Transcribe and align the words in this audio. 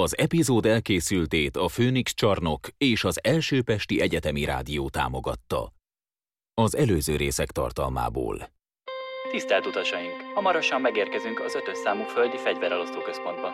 Az 0.00 0.18
epizód 0.18 0.66
elkészültét 0.66 1.56
a 1.56 1.68
Főnix 1.68 2.14
csarnok 2.14 2.68
és 2.76 3.04
az 3.04 3.18
Első 3.22 3.62
Pesti 3.62 4.00
Egyetemi 4.00 4.44
Rádió 4.44 4.88
támogatta. 4.88 5.72
Az 6.54 6.76
előző 6.76 7.16
részek 7.16 7.50
tartalmából. 7.50 8.50
Tisztelt 9.30 9.66
utasaink! 9.66 10.14
Hamarosan 10.34 10.80
megérkezünk 10.80 11.40
az 11.40 11.54
ötös 11.54 11.78
számú 11.78 12.02
földi 12.02 12.36
fegyverelosztó 12.36 13.00
központba. 13.00 13.52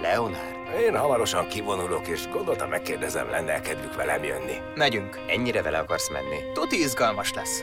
Leonard, 0.00 0.80
én 0.80 0.96
hamarosan 0.96 1.48
kivonulok, 1.48 2.08
és 2.08 2.28
gondoltam 2.28 2.68
megkérdezem, 2.68 3.30
lenne 3.30 3.60
kedvük 3.60 3.94
velem 3.94 4.24
jönni. 4.24 4.56
Megyünk. 4.74 5.18
Ennyire 5.28 5.62
vele 5.62 5.78
akarsz 5.78 6.10
menni? 6.10 6.52
Tuti 6.52 6.76
izgalmas 6.76 7.32
lesz. 7.32 7.62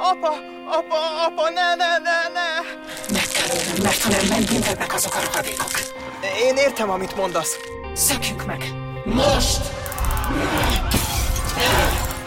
Apa! 0.00 0.30
Apa! 0.66 1.26
Apa! 1.26 1.50
Ne, 1.50 1.74
ne, 1.74 1.98
ne, 1.98 2.28
ne! 2.32 2.48
Meg 3.12 3.26
kell 3.32 3.56
ölnöm, 3.58 3.82
mert 3.82 4.02
ha 4.02 4.08
nem 4.08 4.26
megjelennek 4.28 4.94
azok 4.94 5.14
a 5.14 5.18
rohadékok. 5.24 5.70
Én 6.42 6.56
értem, 6.56 6.90
amit 6.90 7.16
mondasz. 7.16 7.56
Szökjük 7.94 8.44
meg! 8.46 8.64
Most! 9.04 9.60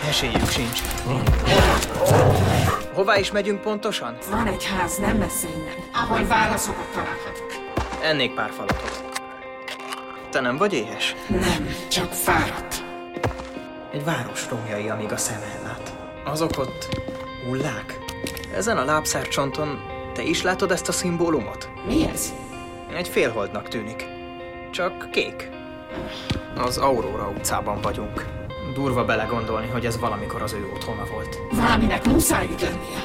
Esélyük 0.08 0.50
sincs. 0.50 0.82
Hová 2.94 3.18
is 3.18 3.32
megyünk 3.32 3.62
pontosan? 3.62 4.18
Van 4.30 4.48
egy 4.48 4.66
ház 4.66 4.98
nem 4.98 5.18
messze 5.18 5.48
innen, 5.48 5.76
ahol 5.94 6.26
válaszokat 6.28 6.86
találhatok. 6.94 7.54
Ennék 8.02 8.34
pár 8.34 8.52
falatot. 8.52 9.12
Te 10.32 10.40
nem 10.40 10.58
vagy 10.58 10.74
éhes? 10.74 11.16
Nem, 11.28 11.76
csak 11.88 12.14
fáradt. 12.14 12.84
Egy 13.94 14.04
város 14.04 14.50
romjai, 14.50 14.90
amíg 14.90 15.12
a 15.12 15.18
szem 15.18 15.42
ellát. 15.60 15.94
Azok 16.26 16.58
ott 16.58 16.88
hullák? 17.46 18.00
Ezen 18.54 18.78
a 18.78 18.84
lábszárcsonton 18.86 19.80
te 20.14 20.22
is 20.22 20.42
látod 20.42 20.72
ezt 20.72 20.88
a 20.88 20.92
szimbólumot? 20.92 21.70
Mi 21.88 22.08
ez? 22.08 22.34
Egy 22.94 23.08
félholdnak 23.08 23.68
tűnik. 23.68 24.06
Csak 24.72 25.10
kék. 25.12 25.50
Az 26.58 26.78
Aurora 26.78 27.30
utcában 27.38 27.82
vagyunk. 27.82 28.26
Durva 28.74 29.06
belegondolni, 29.06 29.68
hogy 29.68 29.86
ez 29.86 30.00
valamikor 30.00 30.42
az 30.42 30.54
ő 30.54 30.70
otthona 30.74 31.06
volt. 31.14 31.38
Valaminek 31.52 32.06
muszáj 32.06 32.46
itt 32.46 32.62
lennie. 32.62 33.04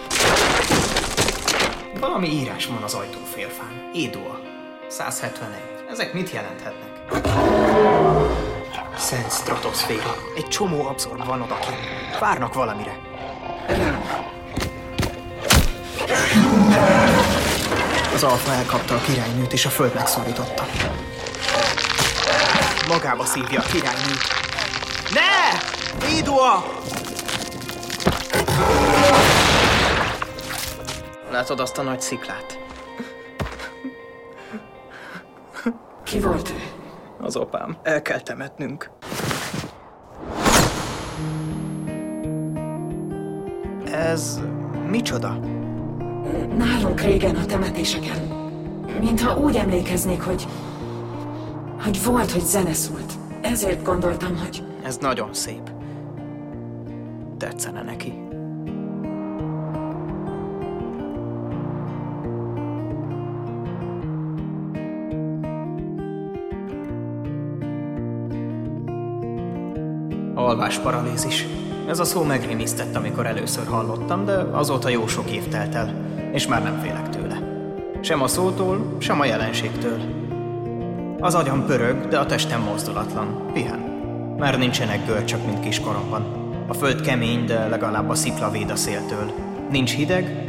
Valami 2.00 2.28
írás 2.28 2.66
van 2.66 2.82
az 2.82 2.94
ajtófélfán. 2.94 3.90
Édua. 3.94 4.40
171. 4.88 5.58
Ezek 5.90 6.12
mit 6.12 6.30
jelenthetnek? 6.30 6.94
Szent 8.96 9.32
stratoszféra. 9.32 10.14
Egy 10.36 10.48
csomó 10.48 10.86
abszorb 10.86 11.24
van 11.24 11.42
odakint. 11.42 11.78
Várnak 12.20 12.54
valamire. 12.54 13.05
Az 18.14 18.22
alfa 18.22 18.52
elkapta 18.52 18.94
a 18.94 19.00
királynőt, 19.00 19.52
és 19.52 19.64
a 19.66 19.68
föld 19.68 19.94
megszorította. 19.94 20.66
Magába 22.88 23.24
szívja 23.24 23.60
a 23.60 23.62
királynőt. 23.62 24.22
Ne! 25.12 26.08
Idua! 26.18 26.64
Látod 31.30 31.60
azt 31.60 31.78
a 31.78 31.82
nagy 31.82 32.00
sziklát? 32.00 32.58
Ki 36.04 36.20
volt 36.20 36.50
ő? 36.50 36.62
Az 37.20 37.36
apám. 37.36 37.76
El 37.82 38.02
kell 38.02 38.20
temetnünk. 38.20 38.90
Ez 43.96 44.40
micsoda? 44.90 45.38
Nálunk 46.56 47.00
régen 47.00 47.36
a 47.36 47.46
temetéseken. 47.46 48.18
Mintha 49.00 49.38
úgy 49.38 49.56
emlékeznék, 49.56 50.22
hogy... 50.22 50.46
hogy 51.84 52.04
volt, 52.04 52.30
hogy 52.30 52.44
zene 52.44 52.72
szólt. 52.72 53.12
Ezért 53.40 53.84
gondoltam, 53.84 54.36
hogy... 54.36 54.62
Ez 54.82 54.96
nagyon 54.96 55.34
szép. 55.34 55.70
Tetszene 57.38 57.82
neki. 57.82 58.12
Alvás 70.34 70.78
paralízis. 70.78 71.55
Ez 71.88 71.98
a 71.98 72.04
szó 72.04 72.22
megrémisztett, 72.22 72.96
amikor 72.96 73.26
először 73.26 73.66
hallottam, 73.66 74.24
de 74.24 74.32
azóta 74.32 74.88
jó 74.88 75.06
sok 75.06 75.30
év 75.30 75.48
telt 75.48 75.74
el, 75.74 75.94
és 76.32 76.46
már 76.46 76.62
nem 76.62 76.78
félek 76.78 77.08
tőle. 77.08 77.38
Sem 78.00 78.22
a 78.22 78.26
szótól, 78.28 78.96
sem 78.98 79.20
a 79.20 79.24
jelenségtől. 79.24 80.00
Az 81.20 81.34
agyam 81.34 81.66
pörög, 81.66 82.08
de 82.08 82.18
a 82.18 82.26
testem 82.26 82.62
mozdulatlan, 82.62 83.50
pihen. 83.52 83.78
Már 84.38 84.58
nincsenek 84.58 85.06
görcsök, 85.06 85.46
mint 85.46 85.60
kiskoromban. 85.60 86.24
A 86.68 86.74
föld 86.74 87.00
kemény, 87.00 87.44
de 87.44 87.66
legalább 87.66 88.08
a 88.08 88.14
szikla 88.14 88.50
véd 88.50 88.70
a 88.70 88.76
széltől. 88.76 89.32
Nincs 89.70 89.94
hideg, 89.94 90.44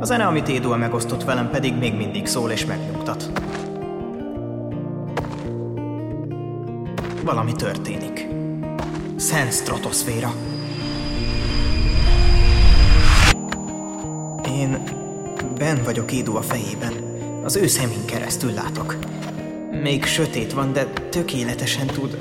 a 0.00 0.04
zene, 0.04 0.26
amit 0.26 0.48
Édua 0.48 0.76
megosztott 0.76 1.24
velem, 1.24 1.50
pedig 1.50 1.74
még 1.78 1.94
mindig 1.94 2.26
szól 2.26 2.50
és 2.50 2.64
megnyugtat. 2.64 3.30
Valami 7.24 7.52
történik. 7.52 8.26
Szent 9.16 9.52
stratoszféra. 9.52 10.32
Ben 15.66 15.82
vagyok 15.84 16.12
Édu 16.12 16.36
a 16.36 16.42
fejében. 16.42 16.92
Az 17.44 17.56
ő 17.56 17.66
szemén 17.66 18.04
keresztül 18.04 18.52
látok. 18.52 18.96
Még 19.82 20.04
sötét 20.04 20.52
van, 20.52 20.72
de 20.72 20.84
tökéletesen 20.84 21.86
tud... 21.86 22.18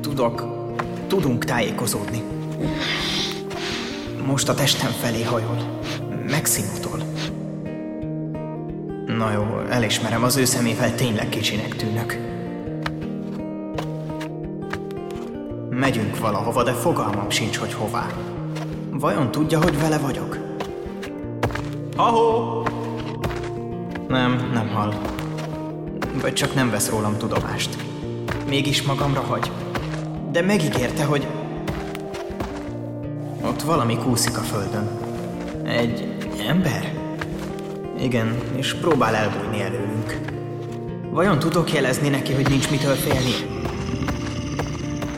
Tudok... 0.00 0.46
Tudunk 1.06 1.44
tájékozódni. 1.44 2.22
Most 4.26 4.48
a 4.48 4.54
testem 4.54 4.90
felé 4.90 5.22
hajol. 5.22 5.80
Megszínutol. 6.26 7.02
Na 9.06 9.32
jó, 9.32 9.60
elismerem, 9.68 10.22
az 10.22 10.36
ő 10.36 10.44
szemével 10.44 10.94
tényleg 10.94 11.28
kicsinek 11.28 11.76
tűnök. 11.76 12.18
Megyünk 15.70 16.18
valahova, 16.18 16.62
de 16.62 16.72
fogalmam 16.72 17.30
sincs, 17.30 17.56
hogy 17.56 17.72
hová. 17.72 18.06
Vajon 18.90 19.30
tudja, 19.30 19.62
hogy 19.62 19.80
vele 19.80 19.98
vagyok? 19.98 20.49
Ahó! 21.96 22.62
Nem, 24.08 24.50
nem 24.52 24.68
hall. 24.68 24.94
Vagy 26.20 26.32
csak 26.32 26.54
nem 26.54 26.70
vesz 26.70 26.90
rólam 26.90 27.16
tudomást. 27.18 27.76
Mégis 28.48 28.82
magamra 28.82 29.20
hagy. 29.20 29.50
De 30.32 30.42
megígérte, 30.42 31.04
hogy... 31.04 31.26
Ott 33.44 33.62
valami 33.62 33.96
kúszik 33.96 34.38
a 34.38 34.40
földön. 34.40 34.88
Egy 35.64 36.16
ember? 36.48 36.94
Igen, 38.00 38.38
és 38.56 38.74
próbál 38.74 39.14
elbújni 39.14 39.60
előlünk. 39.60 40.20
Vajon 41.10 41.38
tudok 41.38 41.72
jelezni 41.72 42.08
neki, 42.08 42.32
hogy 42.32 42.48
nincs 42.48 42.70
mitől 42.70 42.94
félni? 42.94 43.62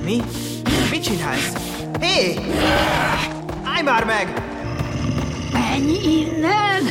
Mi? 0.04 0.20
Mit 0.90 1.02
csinálsz? 1.02 1.52
Hé! 2.00 2.34
Állj 3.64 3.82
már 3.82 4.04
meg! 4.04 4.51
Menj 5.72 5.92
innen! 5.92 6.84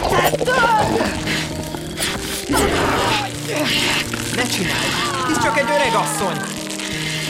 Tettem! 0.00 0.94
Ne 4.36 4.42
csinálj! 4.42 4.88
Ez 5.30 5.42
csak 5.42 5.58
egy 5.58 5.70
öreg 5.70 5.94
asszony! 5.94 6.36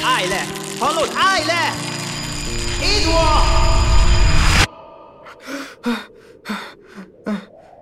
Állj 0.04 0.28
le! 0.28 0.44
Hallod? 0.78 1.10
Állj 1.16 1.44
le! 1.46 1.72
Edua! 2.96 3.42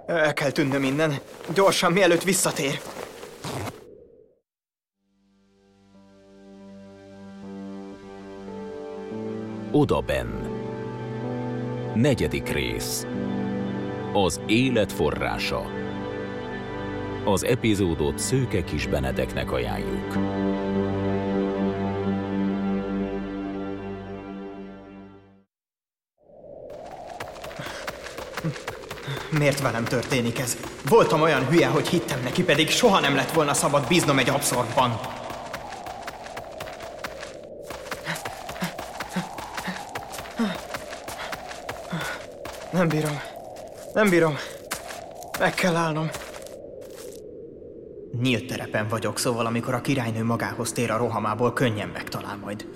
El 0.06 0.32
kell 0.32 0.50
tűnnöm 0.50 0.82
innen. 0.82 1.18
Gyorsan, 1.54 1.92
mielőtt 1.92 2.22
visszatér. 2.22 2.80
Odaben. 9.72 10.51
Negyedik 11.94 12.48
rész. 12.48 13.06
Az 14.12 14.40
élet 14.46 14.92
forrása. 14.92 15.70
Az 17.24 17.44
epizódot 17.44 18.18
Szőke 18.18 18.64
Kis 18.64 18.86
Benedeknek 18.86 19.52
ajánljuk. 19.52 20.16
Miért 29.38 29.60
velem 29.60 29.84
történik 29.84 30.38
ez? 30.38 30.56
Voltam 30.88 31.20
olyan 31.20 31.46
hülye, 31.46 31.66
hogy 31.66 31.88
hittem 31.88 32.20
neki, 32.22 32.42
pedig 32.42 32.68
soha 32.68 33.00
nem 33.00 33.14
lett 33.14 33.30
volna 33.30 33.54
szabad 33.54 33.86
bíznom 33.88 34.18
egy 34.18 34.28
abszorban. 34.28 35.00
Nem 42.82 42.90
bírom. 42.90 43.20
Nem 43.92 44.08
bírom. 44.08 44.36
Meg 45.38 45.54
kell 45.54 45.76
állnom. 45.76 46.10
Nyílt 48.20 48.46
terepen 48.46 48.88
vagyok, 48.88 49.18
szóval 49.18 49.46
amikor 49.46 49.74
a 49.74 49.80
királynő 49.80 50.24
magához 50.24 50.72
tér 50.72 50.90
a 50.90 50.96
rohamából, 50.96 51.52
könnyen 51.52 51.88
megtalál 51.88 52.36
majd. 52.36 52.66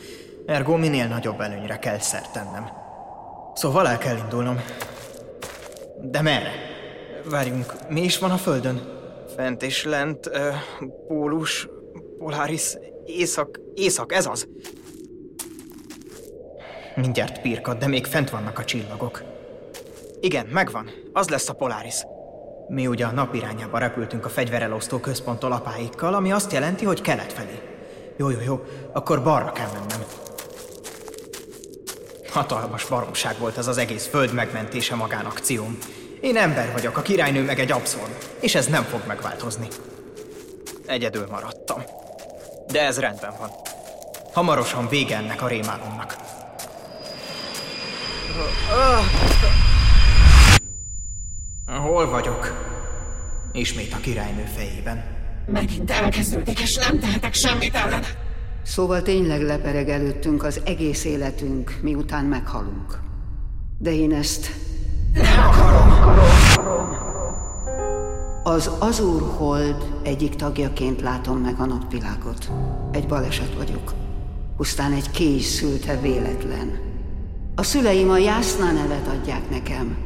Ergo 0.46 0.76
minél 0.76 1.06
nagyobb 1.06 1.40
előnyre 1.40 1.78
kell 1.78 1.98
szert 1.98 2.32
tennem. 2.32 2.70
Szóval 3.54 3.88
el 3.88 3.98
kell 3.98 4.16
indulnom. 4.16 4.60
De 6.02 6.22
merre? 6.22 6.52
Várjunk, 7.24 7.88
mi 7.88 8.02
is 8.02 8.18
van 8.18 8.30
a 8.30 8.36
földön? 8.36 8.80
Fent 9.36 9.62
és 9.62 9.84
lent, 9.84 10.26
uh, 10.26 10.54
pólus, 11.06 11.68
polaris, 12.18 12.76
észak, 13.04 13.60
észak, 13.74 14.12
ez 14.12 14.26
az. 14.26 14.48
Mindjárt 16.94 17.40
pirkad, 17.40 17.78
de 17.78 17.86
még 17.86 18.06
fent 18.06 18.30
vannak 18.30 18.58
a 18.58 18.64
csillagok. 18.64 19.34
Igen, 20.20 20.46
megvan. 20.46 20.90
Az 21.12 21.28
lesz 21.28 21.48
a 21.48 21.52
Polaris. 21.52 22.04
Mi 22.68 22.86
ugye 22.86 23.06
a 23.06 23.10
nap 23.10 23.34
irányába 23.34 23.78
repültünk 23.78 24.24
a 24.24 24.28
fegyverelosztó 24.28 24.98
központtól 24.98 25.52
apáikkal, 25.52 26.14
ami 26.14 26.32
azt 26.32 26.52
jelenti, 26.52 26.84
hogy 26.84 27.00
kelet 27.00 27.32
felé. 27.32 27.60
Jó, 28.16 28.30
jó, 28.30 28.38
jó, 28.44 28.64
akkor 28.92 29.22
balra 29.22 29.52
kell 29.52 29.68
mennem. 29.72 30.04
Hatalmas 32.30 32.84
baromság 32.84 33.38
volt 33.38 33.58
ez 33.58 33.66
az 33.66 33.78
egész 33.78 34.06
föld 34.06 34.32
megmentése 34.32 34.94
magánakcióm. 34.94 35.78
Én 36.20 36.36
ember 36.36 36.72
vagyok, 36.72 36.96
a 36.96 37.02
királynő 37.02 37.42
meg 37.42 37.58
egy 37.58 37.72
abszorb, 37.72 38.12
és 38.40 38.54
ez 38.54 38.66
nem 38.66 38.82
fog 38.82 39.00
megváltozni. 39.06 39.68
Egyedül 40.86 41.26
maradtam. 41.30 41.82
De 42.72 42.82
ez 42.84 42.98
rendben 42.98 43.34
van. 43.38 43.50
Hamarosan 44.32 44.88
vége 44.88 45.16
ennek 45.16 45.42
a 45.42 45.48
rémálomnak. 45.48 46.16
Hol 51.96 52.10
vagyok? 52.10 52.52
Ismét 53.52 53.92
a 53.92 53.96
királynő 53.96 54.44
fejében. 54.56 55.04
Megint 55.46 55.90
elkezdődik, 55.90 56.60
és 56.60 56.76
nem 56.76 56.98
tehetek 56.98 57.34
semmit 57.34 57.74
ellene. 57.74 58.06
Szóval 58.62 59.02
tényleg 59.02 59.42
lepereg 59.42 59.88
előttünk 59.88 60.44
az 60.44 60.60
egész 60.64 61.04
életünk, 61.04 61.78
miután 61.82 62.24
meghalunk. 62.24 62.98
De 63.78 63.92
én 63.92 64.12
ezt... 64.12 64.50
Nem 65.12 65.48
akarom, 65.48 65.90
akarom. 65.90 66.88
Az 68.44 68.70
Azur 68.78 69.22
Hold 69.36 70.00
egyik 70.02 70.34
tagjaként 70.34 71.00
látom 71.00 71.38
meg 71.38 71.54
a 71.58 71.66
napvilágot. 71.66 72.50
Egy 72.92 73.06
baleset 73.06 73.54
vagyok. 73.54 73.92
Pusztán 74.56 74.92
egy 74.92 75.10
kés 75.10 75.44
szülte 75.44 76.00
véletlen. 76.00 76.78
A 77.54 77.62
szüleim 77.62 78.10
a 78.10 78.18
Jászna 78.18 78.72
nevet 78.72 79.06
adják 79.06 79.50
nekem, 79.50 79.96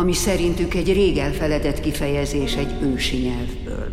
ami 0.00 0.12
szerintük 0.12 0.74
egy 0.74 0.92
rég 0.92 1.18
elfeledett 1.18 1.80
kifejezés 1.80 2.54
egy 2.54 2.82
ősi 2.82 3.16
nyelvből. 3.16 3.88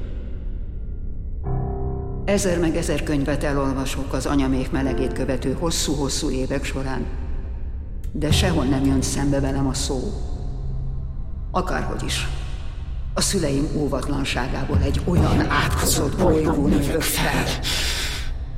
Ezer 2.25 2.59
meg 2.59 2.75
ezer 2.75 3.03
könyvet 3.03 3.43
elolvasok 3.43 4.13
az 4.13 4.25
anyamék 4.25 4.71
melegét 4.71 5.13
követő 5.13 5.57
hosszú-hosszú 5.59 6.29
évek 6.29 6.63
során, 6.63 7.05
de 8.11 8.31
sehol 8.31 8.63
nem 8.63 8.85
jön 8.85 9.01
szembe 9.01 9.39
velem 9.39 9.67
a 9.67 9.73
szó. 9.73 9.99
Akárhogy 11.51 12.03
is. 12.05 12.27
A 13.13 13.21
szüleim 13.21 13.67
óvatlanságából 13.75 14.79
egy 14.83 15.01
olyan 15.05 15.49
átkozott 15.49 16.17
bolygó 16.17 16.67
növök 16.67 17.01
fel, 17.01 17.43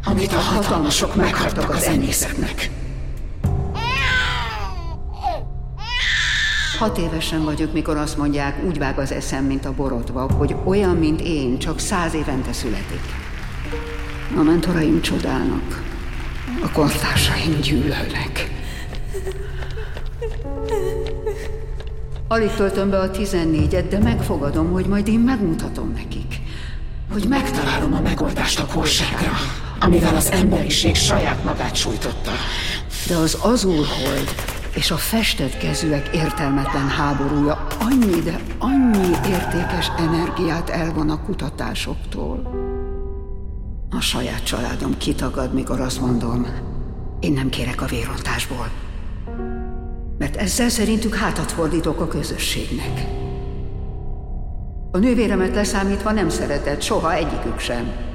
amit 0.06 0.34
a 0.34 0.40
hatalmasok 0.40 1.16
meghagytak 1.16 1.70
az 1.70 1.84
enyészetnek. 1.84 2.79
Hat 6.80 6.98
évesen 6.98 7.44
vagyok, 7.44 7.74
mikor 7.74 7.98
azt 7.98 8.18
mondják, 8.18 8.64
úgy 8.66 8.78
vág 8.78 9.00
az 9.00 9.12
eszem, 9.12 9.46
mint 9.46 9.66
a 9.66 9.74
borotva, 9.74 10.32
hogy 10.32 10.56
olyan, 10.64 10.96
mint 10.96 11.22
én, 11.22 11.58
csak 11.58 11.80
száz 11.80 12.14
évente 12.14 12.54
születik. 12.54 13.02
A 14.38 14.42
mentoraim 14.42 15.02
csodálnak. 15.02 15.84
A 16.64 16.72
kortársaim 16.72 17.60
gyűlölnek. 17.62 18.52
Alig 22.28 22.52
töltöm 22.52 22.90
be 22.90 23.00
a 23.00 23.12
tizennégyet, 23.12 23.88
de 23.88 24.00
megfogadom, 24.00 24.72
hogy 24.72 24.86
majd 24.86 25.08
én 25.08 25.20
megmutatom 25.20 25.94
nekik. 25.96 26.36
Hogy 27.12 27.26
megtalálom 27.28 27.94
a 27.94 28.02
megoldást 28.02 28.60
a 28.60 28.66
kórságra, 28.66 29.32
amivel 29.80 30.16
az 30.16 30.32
emberiség 30.32 30.96
saját 30.96 31.44
magát 31.44 31.76
sújtotta. 31.76 32.32
De 33.08 33.16
az 33.16 33.38
azulhold 33.42 34.36
és 34.80 34.92
a 34.92 34.98
festett 34.98 35.58
kezűek 35.58 36.10
értelmetlen 36.14 36.88
háborúja 36.88 37.68
annyi, 37.80 38.20
de 38.22 38.40
annyi 38.58 39.08
értékes 39.08 39.92
energiát 39.98 40.70
elvon 40.70 41.10
a 41.10 41.24
kutatásoktól. 41.24 42.52
A 43.90 44.00
saját 44.02 44.44
családom 44.44 44.98
kitagad, 44.98 45.54
mikor 45.54 45.80
azt 45.80 46.02
mondom, 46.02 46.46
én 47.20 47.34
nem 47.34 47.50
kérek 47.50 47.82
a 47.82 47.86
vérontásból. 47.86 48.70
Mert 50.18 50.36
ezzel 50.36 50.70
szerintük 50.70 51.16
hátat 51.16 51.52
fordítok 51.52 52.02
a 52.02 52.08
közösségnek. 52.08 53.06
A 54.92 54.98
nővéremet 54.98 55.56
leszámítva 55.56 56.12
nem 56.12 56.30
szeretett 56.30 56.82
soha 56.82 57.14
egyikük 57.14 57.60
sem. 57.60 58.09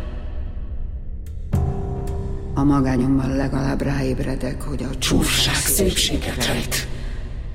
A 2.57 2.63
magányommal 2.63 3.29
legalább 3.29 3.83
ráébredek, 3.83 4.63
hogy 4.63 4.83
a 4.83 4.99
Csúfság 4.99 5.55
szépséget 5.55 6.47
rejt. 6.47 6.89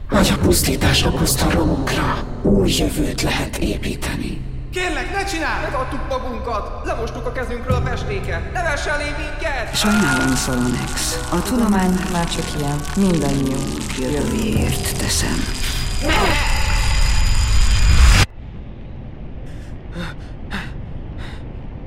Vagy 0.10 0.34
a 0.36 0.42
pusztítás 0.42 1.04
okozta 1.04 1.52
romunkra 1.52 2.24
új 2.42 2.72
jövőt 2.78 3.22
lehet 3.22 3.58
építeni. 3.58 4.42
Kérlek, 4.72 5.14
ne 5.16 5.24
csinálj! 5.24 5.64
Megadtuk 5.64 6.08
magunkat! 6.10 6.86
Lemostuk 6.86 7.26
a 7.26 7.32
kezünkről 7.32 7.76
a 7.76 7.82
festéket! 7.82 8.54
Ne 8.54 8.62
vess 8.62 8.86
elé 8.86 9.04
minket! 9.04 9.76
Sajnálom, 9.76 10.36
Solonex. 10.36 11.20
A 11.32 11.42
tudomány 11.42 11.94
már 12.12 12.28
csak 12.30 12.46
ilyen. 12.60 12.80
Mindannyiunk 12.96 13.98
jövőjéért 14.00 14.98
teszem. 14.98 15.38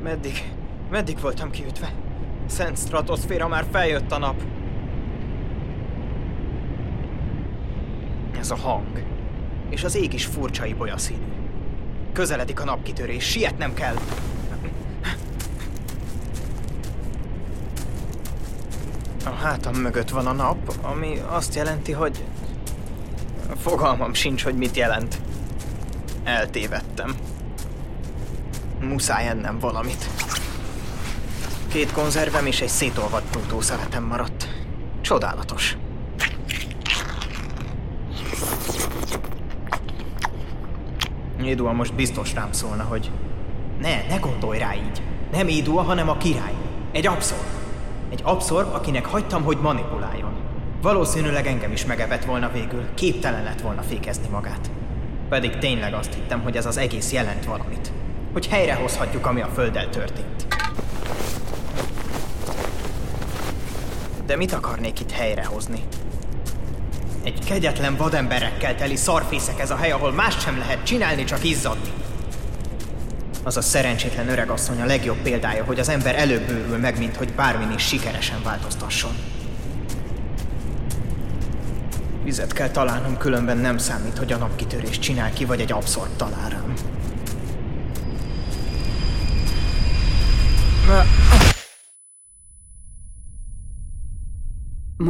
Meddig? 0.02 0.50
Meddig 0.90 1.20
voltam 1.20 1.50
kiütve? 1.50 1.92
Szent 2.52 2.78
stratoszféra 2.78 3.48
már 3.48 3.64
feljött 3.70 4.12
a 4.12 4.18
nap. 4.18 4.42
Ez 8.38 8.50
a 8.50 8.56
hang. 8.56 9.02
És 9.70 9.84
az 9.84 9.94
ég 9.94 10.12
is 10.12 10.24
furcsa 10.24 10.64
ibolyaszínű. 10.64 11.26
Közeledik 12.12 12.60
a 12.60 12.64
napkitörés, 12.64 13.24
sietnem 13.24 13.74
kell. 13.74 13.94
A 19.24 19.30
hátam 19.30 19.74
mögött 19.74 20.10
van 20.10 20.26
a 20.26 20.32
nap, 20.32 20.74
ami 20.82 21.18
azt 21.28 21.54
jelenti, 21.54 21.92
hogy... 21.92 22.24
Fogalmam 23.56 24.14
sincs, 24.14 24.44
hogy 24.44 24.54
mit 24.54 24.76
jelent. 24.76 25.18
Eltévedtem. 26.24 27.16
Muszáj 28.80 29.28
ennem 29.28 29.58
valamit. 29.58 30.08
Két 31.72 31.92
konzervem 31.92 32.46
és 32.46 32.60
egy 32.60 32.68
szétolvadt 32.68 33.30
Plutó 33.30 33.60
szeletem 33.60 34.04
maradt. 34.04 34.48
Csodálatos. 35.00 35.76
Édua 41.44 41.72
most 41.72 41.94
biztos 41.94 42.34
rám 42.34 42.52
szólna, 42.52 42.82
hogy 42.82 43.10
ne, 43.80 44.06
ne 44.08 44.16
gondolj 44.16 44.58
rá 44.58 44.74
így. 44.74 45.02
Nem 45.32 45.48
Édua, 45.48 45.82
hanem 45.82 46.08
a 46.08 46.16
király. 46.16 46.52
Egy 46.92 47.06
abszorb. 47.06 47.46
Egy 48.10 48.20
abszorb, 48.22 48.74
akinek 48.74 49.06
hagytam, 49.06 49.42
hogy 49.42 49.58
manipuláljon. 49.58 50.34
Valószínűleg 50.82 51.46
engem 51.46 51.72
is 51.72 51.86
megevett 51.86 52.24
volna 52.24 52.50
végül, 52.52 52.94
képtelen 52.94 53.42
lett 53.42 53.60
volna 53.60 53.82
fékezni 53.82 54.28
magát. 54.28 54.70
Pedig 55.28 55.58
tényleg 55.58 55.94
azt 55.94 56.14
hittem, 56.14 56.42
hogy 56.42 56.56
ez 56.56 56.66
az 56.66 56.76
egész 56.76 57.12
jelent 57.12 57.44
valamit. 57.44 57.92
Hogy 58.32 58.46
helyrehozhatjuk, 58.46 59.26
ami 59.26 59.40
a 59.40 59.48
Földdel 59.54 59.88
történt. 59.88 60.61
De 64.26 64.36
mit 64.36 64.52
akarnék 64.52 65.00
itt 65.00 65.10
helyrehozni? 65.10 65.82
Egy 67.24 67.44
kegyetlen 67.44 67.96
vademberekkel 67.96 68.74
teli 68.74 68.96
szarfészek 68.96 69.60
ez 69.60 69.70
a 69.70 69.76
hely, 69.76 69.90
ahol 69.90 70.12
más 70.12 70.40
sem 70.40 70.58
lehet 70.58 70.84
csinálni, 70.84 71.24
csak 71.24 71.44
izzadni. 71.44 71.90
Az 73.42 73.56
a 73.56 73.62
szerencsétlen 73.62 74.28
öregasszony 74.28 74.80
a 74.80 74.84
legjobb 74.84 75.16
példája, 75.16 75.64
hogy 75.64 75.78
az 75.78 75.88
ember 75.88 76.18
előbb 76.18 76.46
bővül 76.46 76.78
meg, 76.78 76.98
mint 76.98 77.16
hogy 77.16 77.32
bármin 77.32 77.70
is 77.70 77.82
sikeresen 77.82 78.42
változtasson. 78.42 79.12
Vizet 82.24 82.52
kell 82.52 82.70
találnom, 82.70 83.16
különben 83.16 83.58
nem 83.58 83.78
számít, 83.78 84.18
hogy 84.18 84.32
a 84.32 84.36
napkitörés 84.36 84.98
csinál 84.98 85.32
ki, 85.32 85.44
vagy 85.44 85.60
egy 85.60 85.72
abszorb 85.72 86.16
talál 86.16 86.48
rám. 86.48 86.74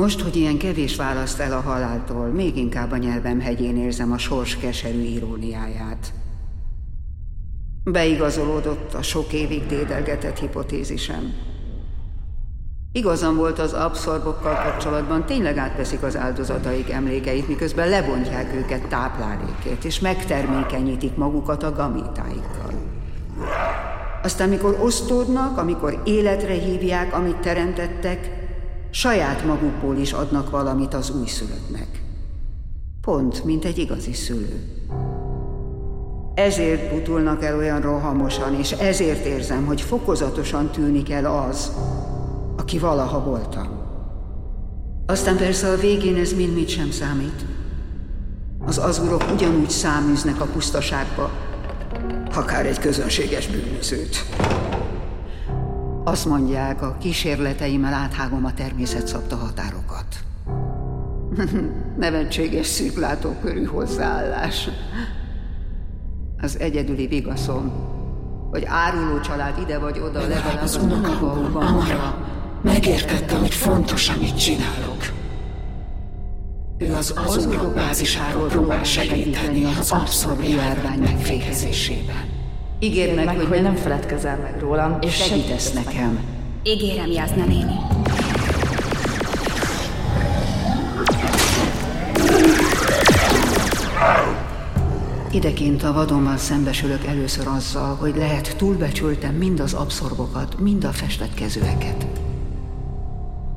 Most, 0.02 0.20
hogy 0.20 0.36
ilyen 0.36 0.58
kevés 0.58 0.96
választ 0.96 1.40
el 1.40 1.52
a 1.52 1.60
haláltól, 1.60 2.26
még 2.26 2.56
inkább 2.56 2.90
a 2.92 2.96
nyelvem 2.96 3.40
hegyén 3.40 3.76
érzem 3.76 4.12
a 4.12 4.18
sors 4.18 4.56
keserű 4.56 5.00
iróniáját. 5.00 6.12
Beigazolódott 7.84 8.94
a 8.94 9.02
sok 9.02 9.32
évig 9.32 9.66
dédelgetett 9.66 10.38
hipotézisem. 10.38 11.32
Igazam 12.92 13.36
volt 13.36 13.58
az 13.58 13.72
abszorbokkal 13.72 14.54
kapcsolatban, 14.54 15.26
tényleg 15.26 15.56
átveszik 15.56 16.02
az 16.02 16.16
áldozataik 16.16 16.90
emlékeit, 16.90 17.48
miközben 17.48 17.88
lebontják 17.88 18.54
őket 18.54 18.88
táplálékért, 18.88 19.84
és 19.84 20.00
megtermékenyítik 20.00 21.16
magukat 21.16 21.62
a 21.62 21.72
gamétáikkal. 21.72 22.72
Aztán, 24.22 24.48
mikor 24.48 24.78
osztódnak, 24.80 25.58
amikor 25.58 26.02
életre 26.04 26.52
hívják, 26.52 27.14
amit 27.14 27.36
teremtettek, 27.36 28.41
saját 28.94 29.44
magukból 29.44 29.96
is 29.96 30.12
adnak 30.12 30.50
valamit 30.50 30.94
az 30.94 31.10
újszülöttnek. 31.10 32.02
Pont, 33.00 33.44
mint 33.44 33.64
egy 33.64 33.78
igazi 33.78 34.12
szülő. 34.12 34.82
Ezért 36.34 36.94
butulnak 36.94 37.44
el 37.44 37.56
olyan 37.56 37.80
rohamosan, 37.80 38.54
és 38.54 38.72
ezért 38.72 39.24
érzem, 39.24 39.66
hogy 39.66 39.80
fokozatosan 39.80 40.70
tűnik 40.70 41.10
el 41.10 41.46
az, 41.48 41.72
aki 42.56 42.78
valaha 42.78 43.24
voltam. 43.24 43.68
Aztán 45.06 45.36
persze 45.36 45.68
a 45.68 45.76
végén 45.76 46.16
ez 46.16 46.32
mind 46.32 46.54
mit 46.54 46.68
sem 46.68 46.90
számít. 46.90 47.44
Az 48.64 48.78
azurok 48.78 49.24
ugyanúgy 49.34 49.70
száműznek 49.70 50.40
a 50.40 50.44
pusztaságba, 50.44 51.30
akár 52.34 52.66
egy 52.66 52.78
közönséges 52.78 53.46
bűnözőt. 53.46 54.24
Azt 56.04 56.26
mondják, 56.26 56.82
a 56.82 56.96
kísérleteimmel 57.00 57.92
áthágom 57.94 58.44
a 58.44 58.54
természet 58.54 59.06
szabta 59.06 59.36
határokat. 59.36 60.06
Nevetséges 61.98 62.66
szűklátókörű 62.66 63.64
hozzáállás. 63.64 64.68
Az 66.40 66.58
egyedüli 66.58 67.06
vigaszom, 67.06 67.72
hogy 68.50 68.64
áruló 68.66 69.20
család 69.20 69.58
ide 69.58 69.78
vagy 69.78 69.98
oda 69.98 70.20
legalább 70.20 70.62
az 70.62 70.76
unokahúban 70.76 71.66
Amara 71.66 72.28
megértette, 72.62 73.36
hogy 73.36 73.54
fontos, 73.54 74.08
amit 74.08 74.38
csinálok. 74.38 75.12
Ő 76.78 76.94
az 76.94 77.14
azurok 77.16 77.74
bázisáról 77.74 78.48
próbál 78.48 78.84
segíteni 78.84 79.64
az 79.64 79.90
abszorbi 79.90 80.50
járvány 80.50 80.98
megfékezésében. 80.98 82.41
Ígérd 82.82 83.14
meg, 83.14 83.36
hogy, 83.36 83.46
hogy 83.46 83.62
nem 83.62 83.74
feledkezel 83.74 84.36
meg 84.36 84.60
rólam, 84.60 84.98
és 85.00 85.14
segítesz 85.14 85.72
nekem. 85.72 86.20
Ígérem, 86.62 87.10
Jászna 87.10 87.44
néni. 87.44 87.74
Idekint 95.32 95.82
a 95.82 95.92
vadonban 95.92 96.36
szembesülök 96.36 97.04
először 97.04 97.46
azzal, 97.46 97.94
hogy 97.94 98.16
lehet 98.16 98.56
túlbecsültem 98.56 99.34
mind 99.34 99.60
az 99.60 99.74
abszorbokat, 99.74 100.58
mind 100.58 100.84
a 100.84 100.92
festetkezőeket. 100.92 102.06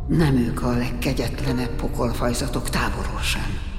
Nem 0.08 0.38
ők 0.38 0.64
a 0.64 0.78
legkegyetlenebb 0.78 1.76
pokolfajzatok 1.76 2.70
távolról 2.70 3.22
sem. 3.22 3.75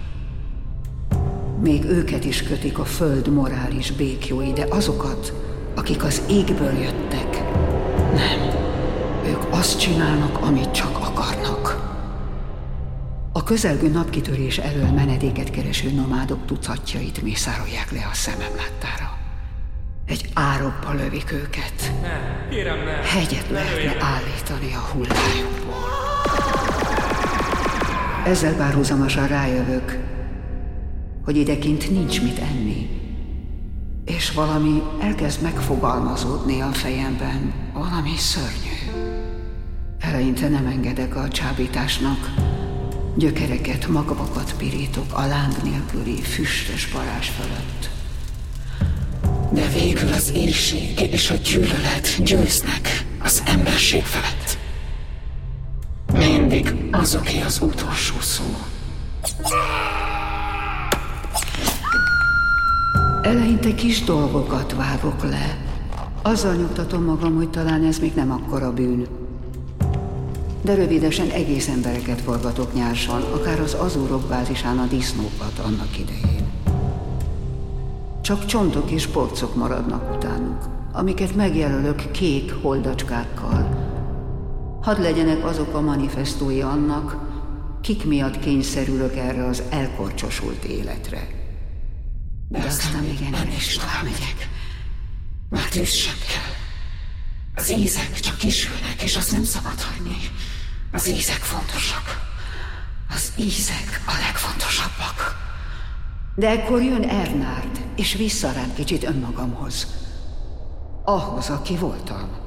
Még 1.60 1.84
őket 1.84 2.24
is 2.24 2.42
kötik 2.42 2.78
a 2.78 2.84
föld 2.84 3.28
morális 3.28 3.90
békjói, 3.90 4.52
de 4.52 4.66
azokat, 4.70 5.32
akik 5.74 6.04
az 6.04 6.22
égből 6.28 6.72
jöttek, 6.72 7.42
nem. 8.14 8.64
Ők 9.26 9.42
azt 9.50 9.80
csinálnak, 9.80 10.38
amit 10.42 10.70
csak 10.70 10.96
akarnak. 10.96 11.84
A 13.32 13.42
közelgő 13.42 13.88
napkitörés 13.88 14.58
elől 14.58 14.90
menedéket 14.90 15.50
kereső 15.50 15.90
nomádok 15.92 16.46
tucatjait 16.46 17.22
mészárolják 17.22 17.92
le 17.92 18.08
a 18.10 18.14
szemem 18.14 18.52
láttára. 18.56 19.18
Egy 20.06 20.28
árokba 20.34 20.92
lövik 20.92 21.32
őket. 21.32 21.92
Ne, 22.02 22.48
kérem 22.50 22.78
ne. 22.78 22.92
Hegyet 22.92 23.50
lehetne 23.50 24.04
állítani 24.04 24.74
a 24.74 24.88
hullájukból. 24.92 25.84
Ezzel 28.24 28.54
párhuzamosan 28.54 29.26
rájövök, 29.26 29.98
hogy 31.26 31.36
idekint 31.36 31.90
nincs 31.90 32.22
mit 32.22 32.38
enni. 32.38 32.88
És 34.04 34.32
valami 34.32 34.82
elkezd 35.00 35.42
megfogalmazódni 35.42 36.60
a 36.60 36.72
fejemben, 36.72 37.52
valami 37.72 38.16
szörnyű. 38.16 39.00
Eleinte 39.98 40.48
nem 40.48 40.66
engedek 40.66 41.16
a 41.16 41.28
csábításnak, 41.28 42.34
Gyökereket, 43.16 43.88
magvakat 43.88 44.54
pirítok 44.56 45.12
a 45.12 45.26
láng 45.26 45.62
nélküli 45.62 46.22
füstös 46.22 46.86
parás 46.86 47.28
fölött. 47.28 47.90
De 49.50 49.68
végül 49.68 50.12
az 50.12 50.32
érség 50.34 51.00
és 51.00 51.30
a 51.30 51.34
gyűlölet 51.34 52.22
győznek 52.24 53.06
az 53.22 53.42
emberség 53.46 54.02
felett. 54.02 54.58
Mindig 56.12 56.74
azoké 56.90 57.40
az 57.40 57.60
utolsó 57.62 58.20
szó. 58.20 58.44
Eleinte 63.26 63.74
kis 63.74 64.04
dolgokat 64.04 64.74
vágok 64.74 65.22
le. 65.22 65.58
Azzal 66.22 66.54
nyugtatom 66.54 67.04
magam, 67.04 67.36
hogy 67.36 67.50
talán 67.50 67.84
ez 67.84 67.98
még 67.98 68.14
nem 68.14 68.30
akkora 68.30 68.72
bűn 68.72 69.06
de 70.66 70.74
rövidesen 70.74 71.30
egész 71.30 71.68
embereket 71.68 72.20
forgatok 72.20 72.74
nyársan, 72.74 73.22
akár 73.22 73.60
az 73.60 73.74
azúrok 73.74 74.22
bázisán 74.28 74.78
a 74.78 74.86
disznókat 74.86 75.58
annak 75.64 75.98
idején. 75.98 76.46
Csak 78.20 78.44
csontok 78.44 78.90
és 78.90 79.06
porcok 79.06 79.54
maradnak 79.54 80.14
utánuk, 80.16 80.64
amiket 80.92 81.34
megjelölök 81.34 82.10
kék 82.10 82.52
holdacskákkal. 82.62 83.68
Hadd 84.82 85.00
legyenek 85.00 85.44
azok 85.44 85.74
a 85.74 85.80
manifestói 85.80 86.60
annak, 86.60 87.16
kik 87.80 88.04
miatt 88.04 88.38
kényszerülök 88.38 89.16
erre 89.16 89.44
az 89.44 89.62
elkorcsosult 89.70 90.64
életre. 90.64 91.35
De, 92.48 92.58
aztán 92.58 93.02
még 93.02 93.20
engem 93.24 93.48
is 93.56 93.76
tovább 93.76 94.02
megyek. 94.02 94.48
Már 95.50 95.68
tűz 95.68 95.92
sem 95.92 96.14
kell. 96.28 96.54
Az 97.54 97.70
ízek 97.70 98.20
csak 98.20 98.36
kisülnek, 98.36 99.02
és 99.02 99.16
azt 99.16 99.32
nem 99.32 99.44
szabad 99.44 99.80
hagyni. 99.80 100.16
Az 100.92 101.08
ízek 101.08 101.36
fontosak. 101.36 102.34
Az 103.10 103.32
ízek 103.36 104.02
a 104.06 104.12
legfontosabbak. 104.26 105.44
De 106.34 106.48
ekkor 106.48 106.82
jön 106.82 107.02
Ernárd, 107.02 107.80
és 107.96 108.14
visszarám 108.14 108.74
kicsit 108.74 109.04
önmagamhoz. 109.04 109.86
Ahhoz, 111.04 111.50
aki 111.50 111.76
voltam. 111.76 112.44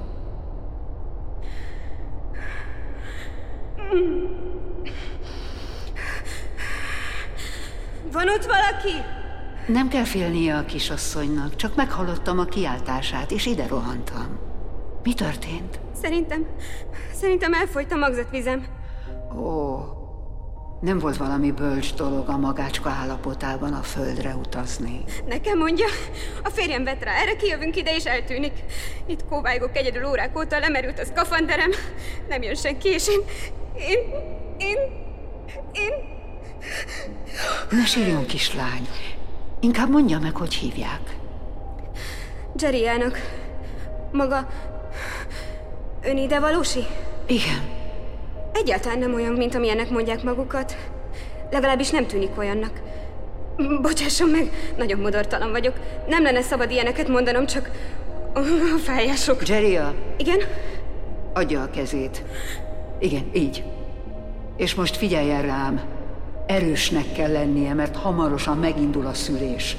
Van 8.11 8.29
ott 8.29 8.45
valaki? 8.45 9.18
Nem 9.71 9.87
kell 9.87 10.03
félnie 10.03 10.57
a 10.57 10.65
kisasszonynak, 10.65 11.55
csak 11.55 11.75
meghallottam 11.75 12.39
a 12.39 12.45
kiáltását, 12.45 13.31
és 13.31 13.45
ide 13.45 13.67
rohantam. 13.67 14.39
Mi 15.03 15.13
történt? 15.13 15.79
Szerintem... 16.01 16.45
Szerintem 17.13 17.53
elfogyt 17.53 17.91
a 17.91 17.95
magzatvizem. 17.95 18.65
Ó, 19.35 19.77
nem 20.81 20.99
volt 20.99 21.17
valami 21.17 21.51
bölcs 21.51 21.93
dolog 21.93 22.29
a 22.29 22.37
magácska 22.37 22.89
állapotában 22.89 23.73
a 23.73 23.81
földre 23.81 24.35
utazni. 24.35 25.03
Nekem 25.27 25.57
mondja, 25.57 25.85
a 26.43 26.49
férjem 26.49 26.83
vett 26.83 27.03
rá, 27.03 27.21
erre 27.21 27.35
kijövünk 27.35 27.75
ide 27.75 27.95
és 27.95 28.05
eltűnik. 28.05 28.53
Itt 29.05 29.25
kóvályogok 29.25 29.77
egyedül 29.77 30.05
órák 30.05 30.37
óta, 30.37 30.59
lemerült 30.59 30.99
a 30.99 31.05
szkafanderem, 31.05 31.71
nem 32.29 32.41
jön 32.41 32.55
senki, 32.55 32.89
és 32.89 33.07
én... 33.07 33.19
Én... 33.75 33.99
Én... 34.57 34.77
Én... 35.71 35.91
Ne 37.69 37.85
sírjon, 37.85 38.25
kislány. 38.25 38.87
Inkább 39.59 39.89
mondja 39.89 40.19
meg, 40.19 40.35
hogy 40.35 40.53
hívják. 40.53 41.17
Jerryának. 42.55 43.17
Maga 44.11 44.47
Ön 46.03 46.17
ide 46.17 46.39
valósi? 46.39 46.85
Igen. 47.27 47.77
Egyáltalán 48.53 48.99
nem 48.99 49.13
olyan, 49.13 49.33
mint 49.33 49.55
amilyenek 49.55 49.89
mondják 49.89 50.23
magukat. 50.23 50.77
Legalábbis 51.51 51.89
nem 51.89 52.05
tűnik 52.05 52.37
olyannak. 52.37 52.81
Bocsásson 53.81 54.29
meg, 54.29 54.73
nagyon 54.77 54.99
modortalan 54.99 55.51
vagyok. 55.51 55.73
Nem 56.07 56.23
lenne 56.23 56.41
szabad 56.41 56.71
ilyeneket 56.71 57.07
mondanom, 57.07 57.45
csak 57.45 57.71
a 58.33 58.39
fájások. 58.83 59.47
Jeria. 59.47 59.93
Igen? 60.17 60.39
Adja 61.33 61.61
a 61.61 61.69
kezét. 61.69 62.23
Igen, 62.99 63.29
így. 63.33 63.63
És 64.57 64.75
most 64.75 64.97
figyeljen 64.97 65.41
rám. 65.41 65.81
Erősnek 66.49 67.11
kell 67.11 67.31
lennie, 67.31 67.73
mert 67.73 67.95
hamarosan 67.95 68.57
megindul 68.57 69.05
a 69.05 69.13
szülés. 69.13 69.77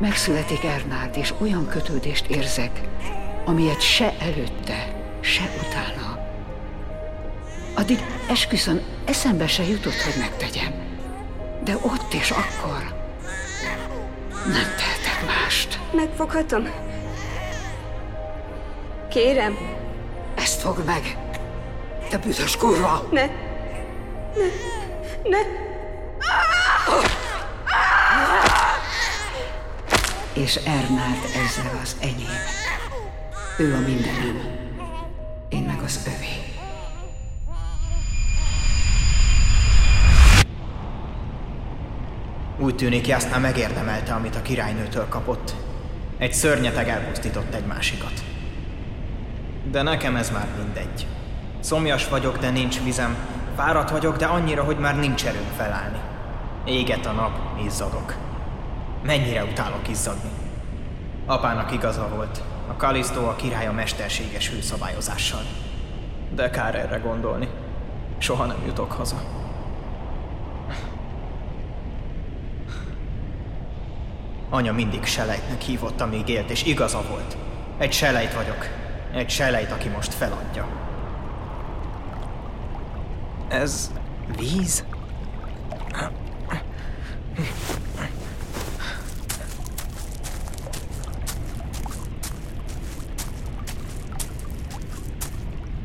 Megszületik 0.00 0.64
Ernárd, 0.64 1.16
és 1.16 1.34
olyan 1.40 1.66
kötődést 1.66 2.26
érzek, 2.26 2.80
amilyet 3.44 3.80
se 3.80 4.14
előtte, 4.18 4.92
se 5.20 5.42
utána. 5.66 6.03
Addig 7.74 7.98
esküszön 8.28 8.82
eszembe 9.04 9.46
se 9.46 9.62
jutott, 9.62 10.00
hogy 10.02 10.14
megtegyem. 10.18 10.72
De 11.64 11.76
ott 11.82 12.12
és 12.12 12.30
akkor 12.30 12.94
nem 14.46 14.74
tehetek 14.76 15.26
mást. 15.26 15.80
Megfoghatom? 15.92 16.68
Kérem. 19.10 19.58
Ezt 20.34 20.60
fogd 20.60 20.84
meg! 20.84 21.16
Te 22.08 22.18
büdös 22.18 22.56
kurva! 22.56 23.08
Ne! 23.10 23.26
Ne! 23.26 23.30
Ne! 25.28 25.38
És 30.32 30.56
Ernárd 30.56 31.24
ezzel 31.24 31.78
az 31.82 31.96
enyém. 32.00 32.38
Ő 33.58 33.74
a 33.74 33.78
mindenem. 33.78 34.63
Úgy 42.64 42.76
tűnik, 42.76 43.06
Jászná 43.06 43.38
megérdemelte, 43.38 44.14
amit 44.14 44.36
a 44.36 44.42
királynőtől 44.42 45.08
kapott. 45.08 45.54
Egy 46.18 46.32
szörnyeteg 46.32 46.88
elpusztított 46.88 47.54
egy 47.54 47.66
másikat. 47.66 48.12
De 49.70 49.82
nekem 49.82 50.16
ez 50.16 50.30
már 50.30 50.46
mindegy. 50.56 51.06
Szomjas 51.60 52.08
vagyok, 52.08 52.38
de 52.38 52.50
nincs 52.50 52.82
vizem. 52.82 53.16
Fáradt 53.56 53.90
vagyok, 53.90 54.16
de 54.16 54.26
annyira, 54.26 54.62
hogy 54.62 54.78
már 54.78 54.98
nincs 54.98 55.26
erőm 55.26 55.50
felállni. 55.56 55.98
Éget 56.64 57.06
a 57.06 57.12
nap, 57.12 57.38
izzadok. 57.64 58.14
Mennyire 59.02 59.44
utálok 59.44 59.88
izzadni. 59.88 60.30
Apának 61.26 61.72
igaza 61.72 62.08
volt. 62.08 62.42
A 62.68 62.76
Kalisztó 62.76 63.26
a 63.26 63.36
királya 63.36 63.72
mesterséges 63.72 64.50
hőszabályozással. 64.50 65.42
De 66.34 66.50
kár 66.50 66.74
erre 66.74 66.96
gondolni. 66.96 67.48
Soha 68.18 68.44
nem 68.44 68.62
jutok 68.66 68.92
haza. 68.92 69.43
Anya 74.54 74.72
mindig 74.72 75.04
selejtnek 75.04 75.60
hívott, 75.60 76.00
amíg 76.00 76.28
élt, 76.28 76.50
és 76.50 76.64
igaza 76.64 77.02
volt. 77.10 77.36
Egy 77.78 77.92
selejt 77.92 78.34
vagyok. 78.34 78.66
Egy 79.14 79.30
selejt, 79.30 79.72
aki 79.72 79.88
most 79.88 80.14
feladja. 80.14 80.66
Ez 83.48 83.92
víz? 84.38 84.84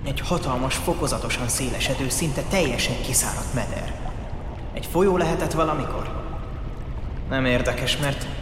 Egy 0.06 0.20
hatalmas, 0.20 0.76
fokozatosan 0.76 1.48
szélesedő, 1.48 2.10
szinte 2.10 2.42
teljesen 2.42 3.02
kiszáradt 3.02 3.54
meder. 3.54 3.94
Egy 4.74 4.86
folyó 4.86 5.18
lehetett 5.18 5.52
valamikor? 5.52 6.24
Nem 7.30 7.46
érdekes, 7.46 7.98
mert... 7.98 8.39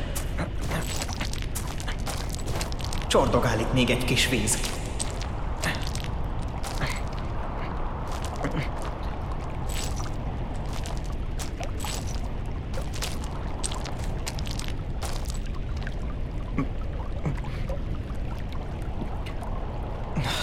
Csordogál 3.17 3.59
itt 3.59 3.73
még 3.73 3.89
egy 3.89 4.05
kis 4.05 4.29
víz. 4.29 4.59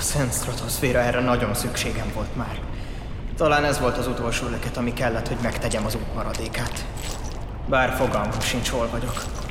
Szent 0.00 0.32
stratoszféra, 0.32 0.98
erre 0.98 1.20
nagyon 1.20 1.54
szükségem 1.54 2.12
volt 2.14 2.36
már. 2.36 2.60
Talán 3.36 3.64
ez 3.64 3.80
volt 3.80 3.98
az 3.98 4.06
utolsó 4.06 4.48
leket, 4.48 4.76
ami 4.76 4.92
kellett, 4.92 5.28
hogy 5.28 5.38
megtegyem 5.42 5.84
az 5.84 5.94
út 5.94 6.14
maradékát. 6.14 6.84
Bár 7.68 7.94
fogalmam 7.96 8.40
sincs, 8.40 8.68
hol 8.68 8.88
vagyok. 8.90 9.43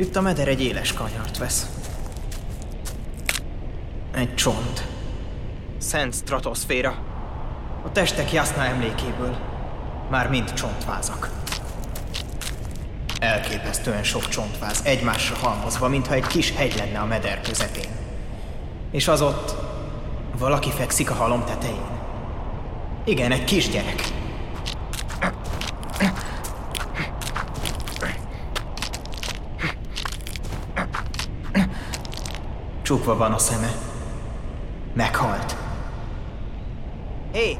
Itt 0.00 0.16
a 0.16 0.20
meder 0.20 0.48
egy 0.48 0.62
éles 0.62 0.92
kanyart 0.92 1.38
vesz. 1.38 1.66
Egy 4.14 4.34
csont. 4.34 4.86
Szent 5.78 6.14
stratoszféra. 6.14 6.98
A 7.84 7.92
testek 7.92 8.32
Jasna 8.32 8.64
emlékéből. 8.64 9.36
Már 10.10 10.30
mind 10.30 10.52
csontvázak. 10.52 11.30
Elképesztően 13.18 14.02
sok 14.02 14.28
csontváz 14.28 14.80
egymásra 14.84 15.36
halmozva, 15.36 15.88
mintha 15.88 16.14
egy 16.14 16.26
kis 16.26 16.56
hegy 16.56 16.76
lenne 16.76 16.98
a 16.98 17.06
meder 17.06 17.40
közepén. 17.40 17.90
És 18.90 19.08
az 19.08 19.22
ott 19.22 19.54
valaki 20.38 20.70
fekszik 20.70 21.10
a 21.10 21.14
halom 21.14 21.44
tetején. 21.44 22.00
Igen, 23.04 23.32
egy 23.32 23.44
kisgyerek. 23.44 24.19
Csukva 32.90 33.16
van 33.16 33.32
a 33.32 33.38
szeme. 33.38 33.72
Meghalt. 34.94 35.56
Hé! 37.32 37.58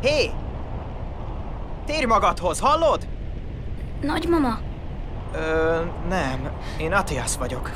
Hé! 0.00 0.30
Térj 1.86 2.04
magadhoz, 2.04 2.58
hallod? 2.58 3.06
Nagymama? 4.00 4.58
Ö, 5.34 5.80
nem. 6.08 6.50
Én 6.78 6.92
Atias 6.92 7.36
vagyok. 7.36 7.70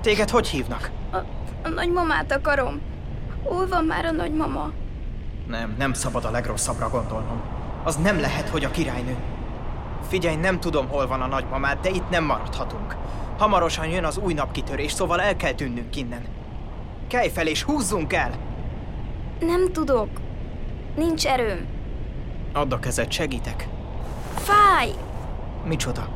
Téged 0.00 0.30
hogy 0.30 0.48
hívnak? 0.48 0.90
A, 1.12 1.16
a 1.62 1.68
nagymamát 1.68 2.32
akarom. 2.32 2.80
Hol 3.44 3.68
van 3.68 3.84
már 3.84 4.04
a 4.04 4.10
nagymama? 4.10 4.70
Nem, 5.46 5.74
nem 5.78 5.92
szabad 5.92 6.24
a 6.24 6.30
legrosszabbra 6.30 6.88
gondolnom. 6.88 7.40
Az 7.84 7.96
nem 7.96 8.20
lehet, 8.20 8.48
hogy 8.48 8.64
a 8.64 8.70
királynő. 8.70 9.16
Figyelj, 10.08 10.36
nem 10.36 10.60
tudom, 10.60 10.88
hol 10.88 11.06
van 11.06 11.20
a 11.20 11.26
nagymamád, 11.26 11.78
de 11.80 11.88
itt 11.88 12.10
nem 12.10 12.24
maradhatunk. 12.24 12.96
Hamarosan 13.38 13.88
jön 13.88 14.04
az 14.04 14.18
új 14.18 14.32
napkitörés, 14.32 14.92
szóval 14.92 15.20
el 15.20 15.36
kell 15.36 15.52
tűnnünk 15.52 15.96
innen. 15.96 16.22
Kelj 17.08 17.28
fel 17.28 17.46
és 17.46 17.62
húzzunk 17.62 18.12
el! 18.12 18.30
Nem 19.40 19.72
tudok. 19.72 20.08
Nincs 20.96 21.26
erőm. 21.26 21.66
Add 22.52 22.72
a 22.72 22.78
kezed, 22.78 23.12
segítek. 23.12 23.68
Fáj! 24.34 24.90
Micsoda? 25.64 26.08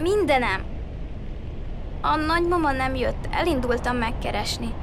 Mindenem. 0.00 0.62
A 2.00 2.16
nagymama 2.16 2.72
nem 2.72 2.94
jött, 2.94 3.28
elindultam 3.30 3.96
megkeresni. 3.96 4.74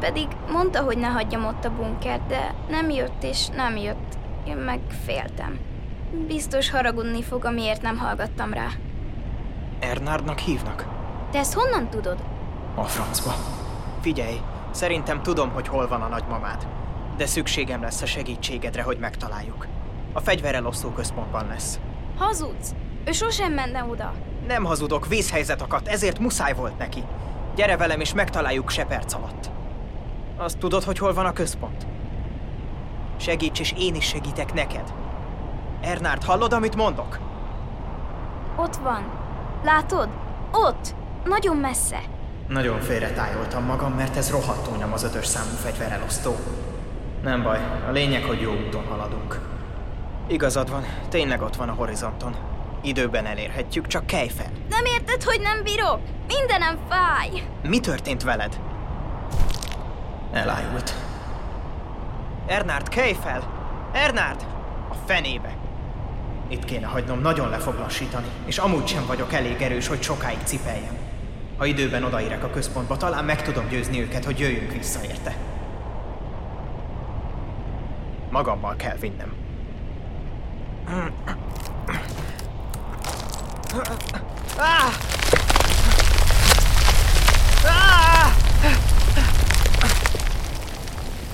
Pedig 0.00 0.26
mondta, 0.52 0.82
hogy 0.82 0.98
ne 0.98 1.06
hagyjam 1.06 1.46
ott 1.46 1.64
a 1.64 1.74
bunkert, 1.74 2.26
de 2.26 2.54
nem 2.68 2.90
jött 2.90 3.22
és 3.22 3.46
nem 3.46 3.76
jött. 3.76 4.18
Én 4.46 4.56
meg 4.56 4.80
féltem. 5.04 5.58
Biztos 6.26 6.70
haragudni 6.70 7.22
fog, 7.22 7.44
amiért 7.44 7.82
nem 7.82 7.96
hallgattam 7.98 8.52
rá. 8.52 8.68
Ernardnak 9.78 10.38
hívnak? 10.38 10.89
Te 11.30 11.38
ezt 11.38 11.54
honnan 11.54 11.90
tudod? 11.90 12.22
A 12.74 12.82
francba. 12.82 13.34
Figyelj, 14.00 14.40
szerintem 14.70 15.22
tudom, 15.22 15.50
hogy 15.50 15.68
hol 15.68 15.88
van 15.88 16.02
a 16.02 16.08
nagymamád. 16.08 16.66
De 17.16 17.26
szükségem 17.26 17.82
lesz 17.82 18.02
a 18.02 18.06
segítségedre, 18.06 18.82
hogy 18.82 18.98
megtaláljuk. 18.98 19.66
A 20.12 20.20
fegyverelosztó 20.20 20.88
központban 20.88 21.46
lesz. 21.46 21.80
Hazudsz! 22.18 22.74
Ő 23.04 23.12
sosem 23.12 23.52
menne 23.52 23.84
oda. 23.84 24.12
Nem 24.46 24.64
hazudok, 24.64 25.06
vészhelyzet 25.06 25.62
akadt, 25.62 25.88
ezért 25.88 26.18
muszáj 26.18 26.54
volt 26.54 26.78
neki. 26.78 27.04
Gyere 27.54 27.76
velem 27.76 28.00
és 28.00 28.14
megtaláljuk 28.14 28.70
se 28.70 28.84
perc 28.84 29.14
alatt. 29.14 29.50
Azt 30.36 30.58
tudod, 30.58 30.82
hogy 30.82 30.98
hol 30.98 31.14
van 31.14 31.26
a 31.26 31.32
központ? 31.32 31.86
Segíts, 33.16 33.60
és 33.60 33.74
én 33.78 33.94
is 33.94 34.04
segítek 34.04 34.52
neked. 34.52 34.92
Ernárd, 35.80 36.24
hallod, 36.24 36.52
amit 36.52 36.76
mondok? 36.76 37.18
Ott 38.56 38.76
van. 38.76 39.04
Látod? 39.64 40.08
Ott! 40.52 40.94
Nagyon 41.24 41.56
messze. 41.56 42.00
Nagyon 42.48 42.80
félretájoltam 42.80 43.64
magam, 43.64 43.92
mert 43.92 44.16
ez 44.16 44.30
rohadtó 44.30 44.74
nyom 44.76 44.92
az 44.92 45.02
ötös 45.04 45.26
számú 45.26 45.54
fegyverelosztó. 45.62 46.36
Nem 47.22 47.42
baj, 47.42 47.58
a 47.88 47.90
lényeg, 47.90 48.22
hogy 48.24 48.40
jó 48.40 48.52
úton 48.66 48.84
haladunk. 48.84 49.40
Igazad 50.28 50.70
van, 50.70 50.84
tényleg 51.08 51.42
ott 51.42 51.56
van 51.56 51.68
a 51.68 51.72
horizonton. 51.72 52.34
Időben 52.82 53.26
elérhetjük, 53.26 53.86
csak 53.86 54.06
kelj 54.06 54.28
fel. 54.28 54.50
Nem 54.68 54.84
érted, 54.84 55.22
hogy 55.22 55.40
nem 55.40 55.62
bírok? 55.62 56.00
Mindenem 56.26 56.78
fáj. 56.88 57.42
Mi 57.62 57.80
történt 57.80 58.22
veled? 58.22 58.60
Elájult. 60.32 60.94
Ernárd, 62.46 62.88
kelj 62.88 63.16
fel! 63.22 63.42
Ernárd! 63.92 64.46
A 64.90 64.94
fenébe! 65.06 65.56
Itt 66.48 66.64
kéne 66.64 66.86
hagynom, 66.86 67.20
nagyon 67.20 67.48
le 67.48 67.58
fog 67.58 67.74
lassítani, 67.78 68.26
és 68.44 68.58
amúgy 68.58 68.86
sem 68.86 69.06
vagyok 69.06 69.32
elég 69.32 69.62
erős, 69.62 69.86
hogy 69.88 70.02
sokáig 70.02 70.38
cipeljem. 70.44 70.99
Ha 71.60 71.66
időben 71.66 72.04
odaérek 72.04 72.44
a 72.44 72.50
központba, 72.50 72.96
talán 72.96 73.24
meg 73.24 73.42
tudom 73.42 73.68
győzni 73.68 74.00
őket, 74.00 74.24
hogy 74.24 74.38
jöjjünk 74.38 74.72
vissza 74.72 75.04
érte. 75.04 75.36
Magammal 78.30 78.76
kell 78.76 78.96
vinnem. 78.96 79.32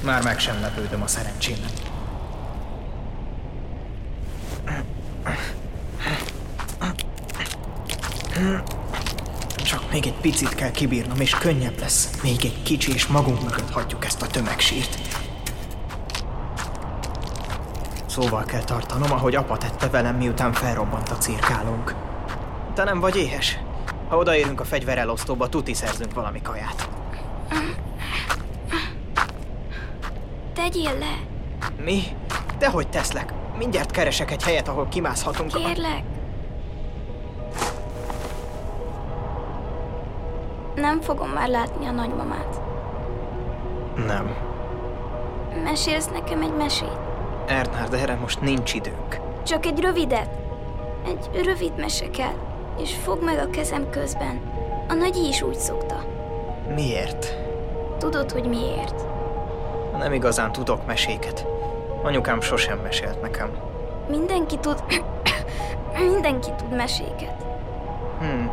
Már 0.05 0.23
meg 0.23 0.39
sem 0.39 0.61
lepődöm 0.61 1.03
a 1.03 1.07
szerencsémen. 1.07 1.71
Csak 9.65 9.91
még 10.07 10.15
egy 10.15 10.21
picit 10.21 10.55
kell 10.55 10.71
kibírnom, 10.71 11.21
és 11.21 11.35
könnyebb 11.35 11.79
lesz. 11.79 12.21
Még 12.23 12.45
egy 12.45 12.63
kicsi, 12.63 12.93
és 12.93 13.07
magunk 13.07 13.43
mögött 13.43 13.71
hagyjuk 13.71 14.05
ezt 14.05 14.23
a 14.23 14.27
tömegsírt. 14.27 14.99
Szóval 18.07 18.45
kell 18.45 18.65
tartanom, 18.65 19.13
ahogy 19.13 19.35
apa 19.35 19.57
tette 19.57 19.89
velem, 19.89 20.17
miután 20.17 20.53
felrobbant 20.53 21.09
a 21.09 21.17
cirkálónk. 21.17 21.95
Te 22.75 22.85
nem 22.85 23.01
vagy 23.01 23.17
éhes? 23.17 23.59
Ha 24.09 24.17
odaérünk 24.17 24.61
a 24.61 24.65
fegyverelosztóba, 24.65 25.49
tuti 25.49 25.75
szerzünk 25.75 26.15
valami 26.15 26.43
kaját. 26.43 26.89
Tegyél 30.55 30.99
le! 30.99 31.17
Mi? 31.85 32.03
Dehogy 32.59 32.89
teszlek. 32.89 33.33
Mindjárt 33.59 33.91
keresek 33.91 34.31
egy 34.31 34.43
helyet, 34.43 34.69
ahol 34.69 34.89
kimászhatunk. 34.89 35.53
Kérlek! 35.53 36.16
Nem 40.77 41.01
fogom 41.01 41.29
már 41.29 41.49
látni 41.49 41.87
a 41.87 41.91
nagymamát. 41.91 42.61
Nem. 44.07 44.37
Mesélsz 45.63 46.09
nekem 46.09 46.43
egy 46.43 46.55
mesét? 46.57 46.99
Ernhard, 47.47 47.95
erre 47.95 48.15
most 48.15 48.41
nincs 48.41 48.75
időnk. 48.75 49.21
Csak 49.43 49.67
egy 49.67 49.81
rövidet. 49.81 50.29
Egy 51.07 51.45
rövid 51.45 51.73
mese 51.77 52.11
kell. 52.11 52.35
És 52.79 52.95
fogd 52.95 53.25
meg 53.25 53.39
a 53.39 53.51
kezem 53.51 53.91
közben. 53.91 54.41
A 54.89 54.95
nagyi 54.95 55.29
is 55.29 55.43
úgy 55.43 55.59
szokta. 55.59 56.05
Miért? 56.75 57.35
Tudod, 57.99 58.31
hogy 58.33 58.49
miért? 58.49 59.05
Nem 59.99 60.13
igazán 60.13 60.53
tudok 60.53 60.87
meséket. 60.87 61.47
Anyukám 62.03 62.41
sosem 62.41 62.79
mesélt 62.79 63.21
nekem. 63.21 63.51
Mindenki 64.09 64.59
tud... 64.59 64.85
Mindenki 66.11 66.51
tud 66.57 66.77
meséket. 66.77 67.45
Hm. 68.21 68.47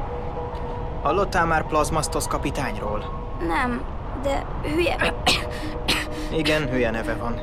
Hallottál 1.04 1.46
már 1.46 1.68
Plazmasztos 1.68 2.28
kapitányról? 2.28 3.28
Nem, 3.48 3.82
de 4.22 4.46
hülye... 4.62 4.96
Igen, 6.38 6.70
hülye 6.70 6.92
neve 6.92 7.16
van. 7.16 7.40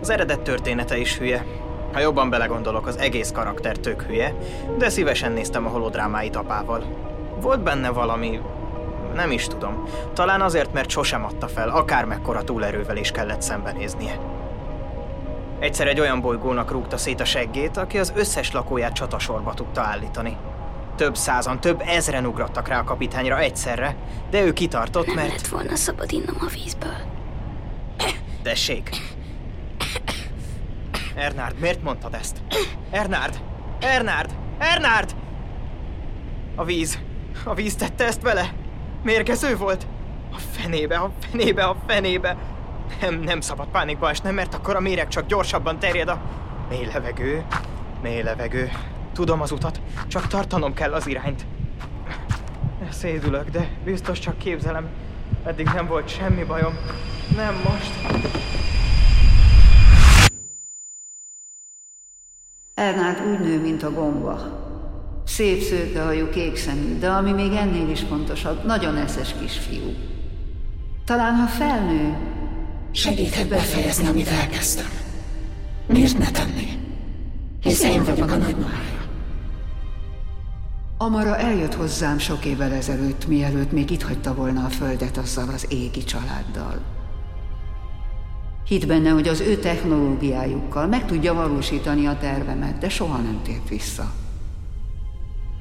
Az 0.00 0.10
eredet 0.10 0.40
története 0.40 0.96
is 0.98 1.18
hülye. 1.18 1.44
Ha 1.92 2.00
jobban 2.00 2.30
belegondolok, 2.30 2.86
az 2.86 2.98
egész 2.98 3.30
karakter 3.30 3.76
tök 3.76 4.02
hülye, 4.02 4.34
de 4.78 4.88
szívesen 4.88 5.32
néztem 5.32 5.66
a 5.66 5.68
holodrámáit 5.68 6.36
apával. 6.36 6.84
Volt 7.40 7.62
benne 7.62 7.90
valami... 7.90 8.40
nem 9.14 9.30
is 9.30 9.46
tudom. 9.46 9.88
Talán 10.12 10.40
azért, 10.40 10.72
mert 10.72 10.90
sosem 10.90 11.24
adta 11.24 11.48
fel, 11.48 11.68
akármekkora 11.68 12.42
túlerővel 12.42 12.96
is 12.96 13.10
kellett 13.10 13.42
szembenéznie. 13.42 14.18
Egyszer 15.58 15.86
egy 15.86 16.00
olyan 16.00 16.20
bolygónak 16.20 16.70
rúgta 16.70 16.96
szét 16.96 17.20
a 17.20 17.24
seggét, 17.24 17.76
aki 17.76 17.98
az 17.98 18.12
összes 18.16 18.52
lakóját 18.52 18.92
csatasorba 18.92 19.54
tudta 19.54 19.80
állítani. 19.80 20.36
Több 21.02 21.16
százan, 21.16 21.60
több 21.60 21.82
ezren 21.86 22.26
ugrattak 22.26 22.68
rá 22.68 22.78
a 22.78 22.84
kapitányra 22.84 23.38
egyszerre, 23.38 23.96
de 24.30 24.42
ő 24.42 24.52
kitartott, 24.52 25.06
Nem 25.06 25.14
mert... 25.14 25.30
lett 25.30 25.46
volna 25.46 25.76
szabad 25.76 26.12
innom 26.12 26.36
a 26.40 26.46
vízből. 26.46 26.96
Tessék! 28.42 28.90
Ernárd, 31.14 31.58
miért 31.58 31.82
mondtad 31.82 32.14
ezt? 32.14 32.42
Ernárd! 32.90 33.40
Ernárd! 33.80 34.30
Ernárd! 34.58 35.14
A 36.54 36.64
víz. 36.64 36.98
A 37.44 37.54
víz 37.54 37.74
tette 37.74 38.04
ezt 38.04 38.22
vele? 38.22 38.52
Mérgező 39.02 39.56
volt? 39.56 39.86
A 40.32 40.38
fenébe, 40.38 40.96
a 40.96 41.10
fenébe, 41.30 41.64
a 41.64 41.76
fenébe. 41.86 42.36
Nem, 43.00 43.14
nem 43.14 43.40
szabad 43.40 43.68
pánikba 43.68 44.08
esnem, 44.08 44.34
mert 44.34 44.54
akkor 44.54 44.76
a 44.76 44.80
méreg 44.80 45.08
csak 45.08 45.26
gyorsabban 45.26 45.78
terjed 45.78 46.08
a... 46.08 46.20
Mély 46.68 46.84
levegő, 46.84 47.44
mély 48.02 48.22
levegő. 48.22 48.70
Tudom 49.12 49.40
az 49.40 49.50
utat, 49.50 49.80
csak 50.06 50.26
tartanom 50.26 50.74
kell 50.74 50.92
az 50.92 51.06
irányt. 51.06 51.46
Szédülök, 52.90 53.50
de 53.50 53.68
biztos 53.84 54.18
csak 54.18 54.38
képzelem. 54.38 54.88
Eddig 55.44 55.66
nem 55.74 55.86
volt 55.86 56.08
semmi 56.08 56.44
bajom. 56.44 56.74
Nem 57.36 57.54
most. 57.54 58.20
Ernát 62.74 63.20
úgy 63.26 63.40
nő, 63.40 63.60
mint 63.60 63.82
a 63.82 63.92
gomba. 63.92 64.60
Szép 65.24 65.60
szőkehajú, 65.60 66.28
kék 66.28 66.56
szemű, 66.56 66.98
de 66.98 67.10
ami 67.10 67.32
még 67.32 67.52
ennél 67.52 67.90
is 67.90 68.00
fontosabb, 68.00 68.64
nagyon 68.64 68.96
eszes 68.96 69.34
kisfiú. 69.40 69.94
Talán 71.04 71.34
ha 71.34 71.46
felnő, 71.46 72.16
Segítek 72.92 73.48
befejezni, 73.48 74.06
amit 74.06 74.28
elkezdtem. 74.28 74.90
Miért 75.86 76.18
ne 76.18 76.30
tenni? 76.30 76.78
Hisz 77.60 77.82
én 77.82 78.04
vagyok 78.04 78.30
a 78.30 78.36
nagymamája. 78.36 79.01
Amara 81.02 81.36
eljött 81.36 81.74
hozzám 81.74 82.18
sok 82.18 82.44
évvel 82.44 82.72
ezelőtt, 82.72 83.26
mielőtt 83.26 83.72
még 83.72 83.90
itt 83.90 84.02
hagyta 84.02 84.34
volna 84.34 84.64
a 84.64 84.68
földet 84.68 85.16
azzal 85.16 85.48
az 85.48 85.66
égi 85.68 86.04
családdal. 86.04 86.80
Hitt 88.66 88.86
benne, 88.86 89.10
hogy 89.10 89.28
az 89.28 89.40
ő 89.40 89.56
technológiájukkal 89.56 90.86
meg 90.86 91.06
tudja 91.06 91.34
valósítani 91.34 92.06
a 92.06 92.18
tervemet, 92.18 92.78
de 92.78 92.88
soha 92.88 93.16
nem 93.18 93.40
tért 93.42 93.68
vissza. 93.68 94.12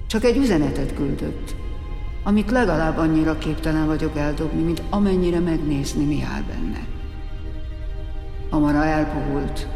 Csak 0.07 0.23
egy 0.23 0.37
üzenetet 0.37 0.95
küldött, 0.95 1.55
amit 2.23 2.51
legalább 2.51 2.97
annyira 2.97 3.37
képtelen 3.37 3.85
vagyok 3.85 4.17
eldobni, 4.17 4.61
mint 4.61 4.83
amennyire 4.89 5.39
megnézni, 5.39 6.05
mi 6.05 6.23
áll 6.33 6.41
benne. 6.41 6.87
Amara 8.49 8.85
elpuhult, 8.85 9.67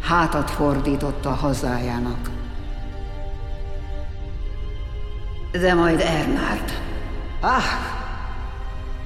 hátat 0.00 0.50
fordított 0.50 1.24
a 1.24 1.30
hazájának. 1.30 2.43
De 5.60 5.74
majd 5.74 6.00
Ernárd. 6.00 6.72
Ah! 7.40 7.62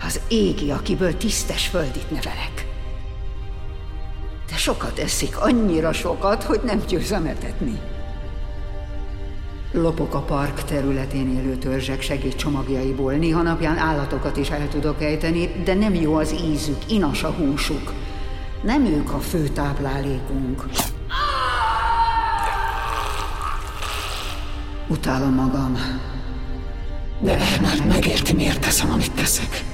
Az 0.04 0.20
égi, 0.28 0.70
akiből 0.70 1.16
tisztes 1.16 1.66
földit 1.66 2.11
nevelek. 2.11 2.66
De 4.50 4.56
sokat 4.56 4.98
eszik, 4.98 5.40
annyira 5.40 5.92
sokat, 5.92 6.42
hogy 6.42 6.61
nem 6.64 6.82
győzem 6.88 7.26
etetni. 7.26 7.80
Lopok 9.72 10.14
a 10.14 10.20
park 10.20 10.62
területén 10.62 11.37
élő 11.37 11.56
törzsek 11.56 12.00
segédcsomagjaiból. 12.00 13.12
Néha 13.12 13.42
napján 13.42 13.76
állatokat 13.76 14.37
is 14.37 14.50
el 14.50 14.68
tudok 14.68 15.02
ejteni, 15.02 15.62
de 15.64 15.74
nem 15.74 15.94
jó 15.94 16.14
az 16.14 16.34
ízük, 16.44 16.90
inas 16.90 17.22
a 17.22 17.30
húsuk. 17.30 17.92
Nem 18.62 18.87
ők 18.87 19.12
a 19.12 19.18
fő 19.18 19.48
táplálékunk. 19.48 20.64
Utálom 24.88 25.34
magam. 25.34 25.76
De 27.20 27.38
Ernár 27.38 27.87
megérti, 27.87 28.33
miért 28.33 28.61
teszem, 28.61 28.90
amit 28.90 29.12
teszek. 29.12 29.64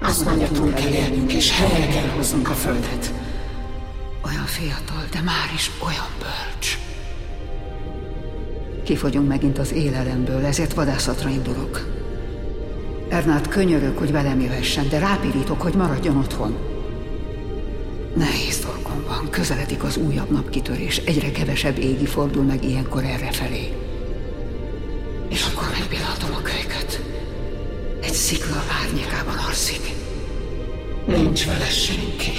Azt 0.00 0.24
mondja, 0.24 0.48
túl 0.48 0.72
kell 0.72 0.92
élnünk, 0.92 1.32
és 1.32 1.50
helyre 1.50 1.86
kell 1.86 2.08
hoznunk 2.16 2.48
a 2.48 2.52
földet. 2.54 3.12
Olyan 4.24 4.46
fiatal, 4.46 5.04
de 5.12 5.20
már 5.20 5.50
is 5.54 5.70
olyan 5.84 6.10
bölcs. 6.18 6.78
Kifogyunk 8.84 9.28
megint 9.28 9.58
az 9.58 9.72
élelemből, 9.72 10.44
ezért 10.44 10.74
vadászatra 10.74 11.28
indulok. 11.28 11.86
Ernát 13.08 13.48
könyörök, 13.48 13.98
hogy 13.98 14.12
velem 14.12 14.40
jöhessen, 14.40 14.88
de 14.88 14.98
rápirítok, 14.98 15.62
hogy 15.62 15.74
maradjon 15.74 16.16
otthon. 16.16 16.56
Nehéz 18.16 18.58
dolgom 18.58 19.04
van, 19.06 19.30
közeledik 19.30 19.82
az 19.84 19.96
újabb 19.96 20.30
napkitörés, 20.30 20.96
egyre 20.96 21.32
kevesebb 21.32 21.78
égi 21.78 22.06
fordul 22.06 22.42
meg 22.42 22.64
ilyenkor 22.64 23.04
errefelé. 23.04 23.72
És 25.28 25.46
akkor 25.46 25.71
szikla 28.22 28.64
árnyékában 28.82 29.36
alszik. 29.36 29.94
Nincs 31.06 31.46
vele 31.46 31.68
senki. 31.68 32.32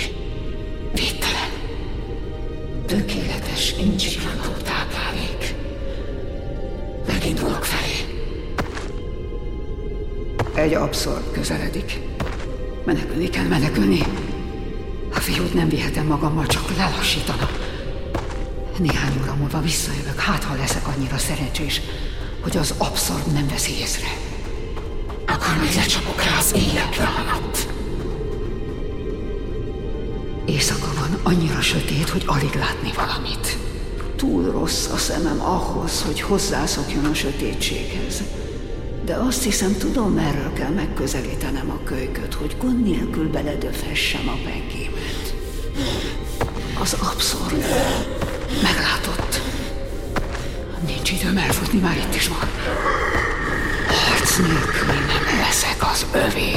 Védtelen. 0.94 1.52
Tökéletes, 2.86 3.76
incsiklandó 3.80 4.50
táplálék. 4.64 5.56
Megindulok 7.08 7.66
felé. 7.66 8.24
Egy 10.56 10.74
abszorb 10.74 11.32
közeledik. 11.32 12.00
Menekülni 12.86 13.30
kell, 13.30 13.48
menekülni. 13.48 14.00
A 15.14 15.20
fiút 15.20 15.54
nem 15.54 15.70
vihetem 15.70 16.06
magammal, 16.06 16.46
csak 16.46 16.78
lelassítana. 16.78 17.50
Néhány 18.78 19.14
óra 19.22 19.36
múlva 19.36 19.62
visszajövök, 19.62 20.20
hát 20.20 20.44
ha 20.44 20.56
leszek 20.56 20.88
annyira 20.88 21.18
szerencsés, 21.18 21.82
hogy 22.42 22.58
az 22.58 22.74
abszorb 22.78 23.34
nem 23.34 23.48
veszi 23.48 23.72
észre. 23.80 24.33
Akkor 25.34 25.56
majd 25.58 25.76
lecsapok 25.76 26.24
rá 26.24 26.38
az 26.38 26.54
életre 26.56 27.06
alatt. 27.06 27.68
Éjszaka 30.46 30.94
van, 31.00 31.20
annyira 31.24 31.62
sötét, 31.62 32.10
hogy 32.10 32.24
alig 32.26 32.54
látni 32.54 32.92
valamit. 32.96 33.58
túl 34.16 34.52
rossz 34.52 34.88
a 34.88 34.98
szemem 34.98 35.42
ahhoz, 35.42 36.02
hogy 36.06 36.22
hozzászokjon 36.22 37.06
a 37.06 37.14
sötétséghez. 37.14 38.24
De 39.06 39.14
azt 39.16 39.44
hiszem, 39.44 39.78
tudom, 39.78 40.14
merről 40.14 40.54
kell 40.54 40.70
megközelítenem 40.70 41.70
a 41.70 41.84
kölyköt, 41.84 42.34
hogy 42.34 42.56
gond 42.60 42.84
nélkül 42.84 43.30
beledöfessem 43.30 44.28
a 44.28 44.38
pengémet. 44.44 45.34
Az 46.82 46.94
abszurd. 46.94 47.66
Meglátott. 48.62 49.42
Nincs 50.86 51.12
időm 51.12 51.38
elfutni, 51.38 51.80
már 51.80 51.98
itt 51.98 52.16
is 52.16 52.28
van. 52.28 52.50
Harc 53.88 54.38
nélkül 54.38 55.13
az 55.92 56.06
övé. 56.12 56.56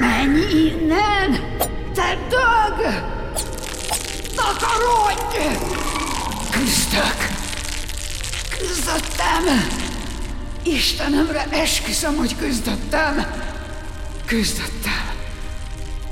Menj 0.00 0.40
innen! 0.40 1.58
Te 1.94 2.18
dög! 2.28 3.02
Takarodj! 4.34 5.36
Küzdök! 6.50 7.16
Küzdöttem! 8.58 9.68
Istenemre 10.62 11.46
esküszöm, 11.50 12.16
hogy 12.16 12.36
küzdöttem! 12.36 13.26
Küzdöttem! 14.26 15.12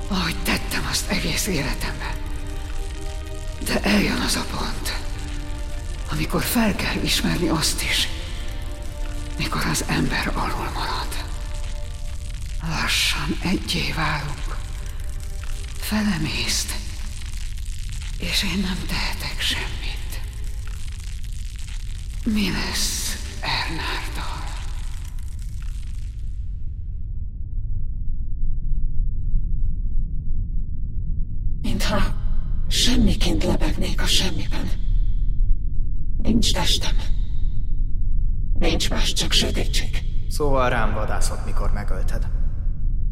Ahogy 0.09 0.37
tettem 0.45 0.87
azt 0.91 1.11
egész 1.11 1.47
életemben. 1.47 2.11
De 3.65 3.81
eljön 3.83 4.21
az 4.27 4.37
a 4.37 4.45
pont, 4.57 4.93
amikor 6.13 6.43
fel 6.43 6.75
kell 6.75 7.03
ismerni 7.03 7.49
azt 7.49 7.83
is, 7.83 8.09
az 9.73 9.85
ember 9.89 10.27
alul 10.35 10.71
marad. 10.75 11.25
Lassan 12.63 13.39
egyé 13.43 13.93
válunk. 13.93 14.57
Felemészt, 15.77 16.75
és 18.19 18.43
én 18.43 18.61
nem 18.61 18.79
tehetek 18.87 19.41
semmit. 19.41 20.21
Mi 22.25 22.51
lesz 22.51 23.17
Ernárdal? 23.41 24.45
Mintha 31.63 32.15
semmiként 32.69 33.45
lebegnék 33.45 34.03
a 34.03 34.07
semmiben. 34.07 34.71
Nincs 36.23 36.53
testem. 36.53 37.21
Nincs 38.63 38.91
más, 38.91 39.13
csak 39.13 39.33
sötétség. 39.33 40.03
Szóval 40.43 40.69
rám 40.69 40.95
vadászott, 40.95 41.45
mikor 41.45 41.73
megölted. 41.73 42.27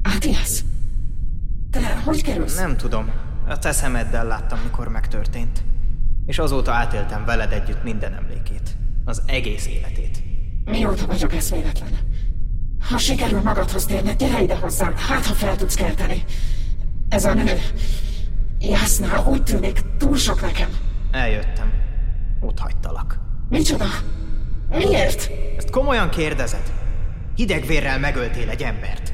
Átiász? 0.02 0.64
Te 1.70 2.00
hogy 2.04 2.22
kerülsz? 2.22 2.56
Nem 2.56 2.76
tudom. 2.76 3.10
A 3.48 3.58
te 3.58 3.72
szemeddel 3.72 4.26
láttam, 4.26 4.58
mikor 4.64 4.88
megtörtént. 4.88 5.62
És 6.26 6.38
azóta 6.38 6.72
átéltem 6.72 7.24
veled 7.24 7.52
együtt 7.52 7.82
minden 7.82 8.14
emlékét. 8.14 8.76
Az 9.04 9.22
egész 9.26 9.66
életét. 9.66 10.22
Mióta 10.64 11.06
vagyok 11.06 11.34
ez 11.34 11.50
véletlen? 11.50 11.98
Ha 12.80 12.98
sikerül 12.98 13.42
magadhoz 13.42 13.84
térni, 13.84 14.14
gyere 14.16 14.42
ide 14.42 14.56
hozzám, 14.56 14.94
hát 14.96 15.26
ha 15.26 15.34
fel 15.34 15.56
tudsz 15.56 15.74
kelteni. 15.74 16.24
Ez 17.08 17.24
a 17.24 17.34
nő, 17.34 17.58
Jászná, 18.58 19.24
úgy 19.24 19.42
tűnik, 19.42 19.80
túl 19.98 20.16
sok 20.16 20.40
nekem. 20.40 20.68
Eljöttem. 21.10 21.72
Ott 22.40 22.58
hagytalak. 22.58 23.18
Micsoda? 23.48 23.86
Miért? 24.68 25.30
Ezt 25.56 25.70
komolyan 25.70 26.08
kérdezed? 26.08 26.79
Hidegvérrel 27.40 27.98
megöltél 27.98 28.48
egy 28.48 28.62
embert. 28.62 29.12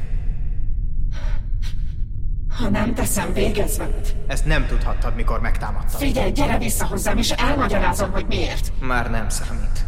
Ha 2.59 2.69
nem 2.69 2.95
teszem, 2.95 3.33
végez 3.33 3.79
veled. 3.79 4.17
Ezt 4.27 4.47
nem 4.47 4.67
tudhattad, 4.67 5.15
mikor 5.15 5.41
megtámadtad. 5.41 6.01
Figyelj, 6.01 6.33
gyere 6.33 6.59
vissza 6.59 6.87
hozzám, 6.87 7.19
és 7.19 7.31
elmagyarázom, 7.31 8.13
hogy 8.13 8.27
miért. 8.27 8.73
Már 8.81 9.11
nem 9.11 9.29
számít. 9.29 9.85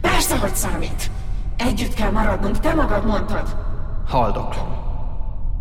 Persze, 0.00 0.38
hogy 0.38 0.54
számít. 0.54 1.10
Együtt 1.56 1.94
kell 1.94 2.10
maradnunk, 2.10 2.60
te 2.60 2.74
magad 2.74 3.06
mondtad. 3.06 3.56
Haldoklom. 4.06 4.76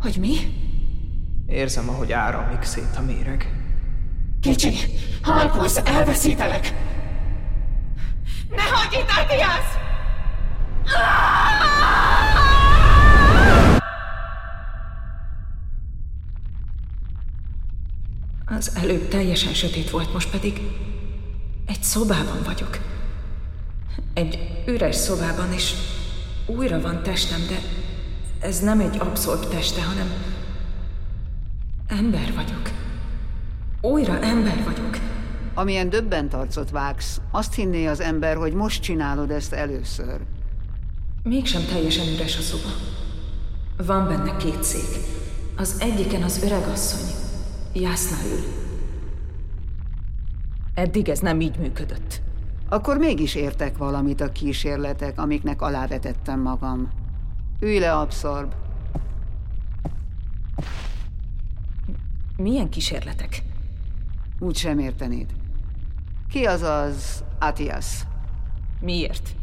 Hogy 0.01 0.17
mi? 0.19 0.35
Érzem, 1.47 1.89
ahogy 1.89 2.11
áramlik 2.11 2.63
szét 2.63 2.97
a 2.97 3.01
méreg. 3.01 3.53
Kicsi, 4.41 4.73
halkulsz, 5.21 5.81
elveszítelek. 5.85 6.73
Ne 8.49 8.63
hagyj 8.63 8.95
itt, 8.95 9.09
Atiász! 9.23 9.90
Az 18.45 18.75
előbb 18.75 19.07
teljesen 19.07 19.53
sötét 19.53 19.89
volt, 19.89 20.13
most 20.13 20.31
pedig 20.31 20.61
egy 21.65 21.83
szobában 21.83 22.43
vagyok. 22.45 22.79
Egy 24.13 24.63
üres 24.67 24.95
szobában, 24.95 25.53
és 25.53 25.73
újra 26.45 26.81
van 26.81 27.03
testem, 27.03 27.39
de 27.49 27.59
ez 28.39 28.59
nem 28.59 28.79
egy 28.79 28.97
abszorb 28.99 29.47
teste, 29.49 29.83
hanem 29.83 30.07
ember 31.87 32.33
vagyok. 32.35 32.69
Újra 33.81 34.19
ember 34.19 34.63
vagyok. 34.63 34.97
Amilyen 35.53 35.89
döbbent 35.89 36.33
arcot 36.33 36.69
vágsz, 36.69 37.21
azt 37.31 37.53
hinné 37.53 37.85
az 37.85 37.99
ember, 37.99 38.37
hogy 38.37 38.53
most 38.53 38.81
csinálod 38.81 39.31
ezt 39.31 39.53
először. 39.53 40.21
Mégsem 41.23 41.65
teljesen 41.65 42.07
üres 42.13 42.37
a 42.37 42.41
szoba. 42.41 42.69
Van 43.77 44.07
benne 44.07 44.37
két 44.37 44.63
szék. 44.63 45.03
Az 45.57 45.79
egyiken 45.79 46.23
az 46.23 46.43
öreg 46.43 46.63
asszony, 46.63 47.09
Jászna 47.73 48.17
ül. 48.27 48.43
Eddig 50.73 51.09
ez 51.09 51.19
nem 51.19 51.41
így 51.41 51.57
működött. 51.57 52.21
Akkor 52.69 52.97
mégis 52.97 53.35
értek 53.35 53.77
valamit 53.77 54.21
a 54.21 54.31
kísérletek, 54.31 55.19
amiknek 55.19 55.61
alávetettem 55.61 56.39
magam. 56.39 56.91
Ülj 57.59 57.79
le, 57.79 57.93
abszorb. 57.93 58.53
Milyen 62.37 62.69
kísérletek? 62.69 63.43
Úgy 64.39 64.55
sem 64.55 64.79
értenéd. 64.79 65.27
Ki 66.29 66.45
az 66.45 66.61
az 66.61 67.23
Atias? 67.39 68.03
Miért? 68.79 69.35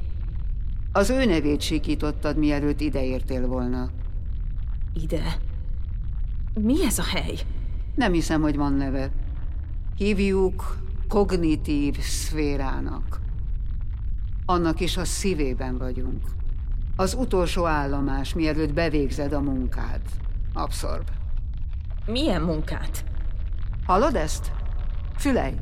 Az 0.98 1.11
ő 1.11 1.24
nevét 1.24 1.61
sikítottad, 1.61 2.37
mielőtt 2.37 2.80
ideértél 2.80 3.46
volna. 3.46 3.90
Ide? 5.02 5.37
Mi 6.54 6.84
ez 6.84 6.98
a 6.98 7.02
hely? 7.02 7.38
Nem 7.94 8.12
hiszem, 8.12 8.40
hogy 8.40 8.56
van 8.56 8.72
neve. 8.72 9.11
Hívjuk 9.96 10.78
kognitív 11.08 11.98
szférának. 11.98 13.20
Annak 14.46 14.80
is 14.80 14.96
a 14.96 15.04
szívében 15.04 15.78
vagyunk. 15.78 16.22
Az 16.96 17.14
utolsó 17.14 17.66
állomás, 17.66 18.34
mielőtt 18.34 18.72
bevégzed 18.72 19.32
a 19.32 19.40
munkád. 19.40 20.00
Abszorb. 20.52 21.08
Milyen 22.06 22.42
munkát? 22.42 23.04
Hallod 23.87 24.14
ezt? 24.14 24.52
Fülej! 25.16 25.54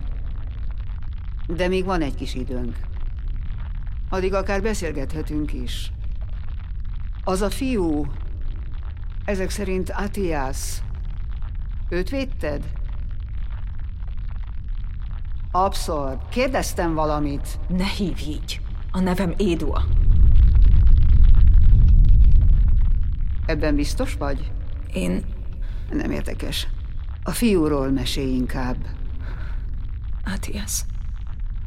De 1.47 1.69
még 1.69 1.85
van 1.85 2.01
egy 2.01 2.15
kis 2.15 2.35
időnk. 2.35 2.86
Addig 4.09 4.35
akár 4.35 4.63
beszélgethetünk 4.63 5.53
is. 5.53 5.93
Az 7.25 7.41
a 7.41 7.51
fiú, 7.51 8.07
ezek 9.25 9.51
szerint 9.51 9.91
Atiász, 9.91 10.83
őt 11.89 12.11
védted? 12.11 12.65
Abszorb, 15.51 16.29
kérdeztem 16.29 16.95
valamit. 16.95 17.59
Ne 17.69 17.87
hívj 17.87 18.23
így. 18.31 18.61
A 18.91 19.01
nevem 19.01 19.35
Édua. 19.37 19.85
Ebben 23.47 23.75
biztos 23.75 24.15
vagy? 24.15 24.53
Én... 24.93 25.25
Nem 25.91 26.11
érdekes. 26.11 26.69
A 27.23 27.31
fiúról 27.31 27.91
mesélj 27.91 28.35
inkább. 28.35 28.77
Atias. 30.25 30.85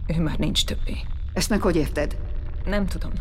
Ő 0.08 0.21
már 0.21 0.38
nincs 0.38 0.65
többé. 0.65 0.97
Ezt 1.34 1.49
meg 1.49 1.62
hogy 1.62 1.75
érted? 1.75 2.17
Nem 2.65 2.86
tudom. 2.86 3.12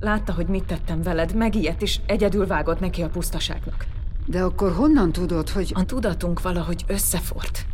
Látta, 0.00 0.32
hogy 0.32 0.46
mit 0.46 0.64
tettem 0.64 1.02
veled, 1.02 1.34
megijedt, 1.34 1.82
és 1.82 2.00
egyedül 2.06 2.46
vágott 2.46 2.80
neki 2.80 3.02
a 3.02 3.08
pusztaságnak. 3.08 3.86
De 4.26 4.42
akkor 4.42 4.72
honnan 4.72 5.12
tudod, 5.12 5.48
hogy... 5.48 5.72
A 5.74 5.84
tudatunk 5.84 6.42
valahogy 6.42 6.84
összefort. 6.86 7.66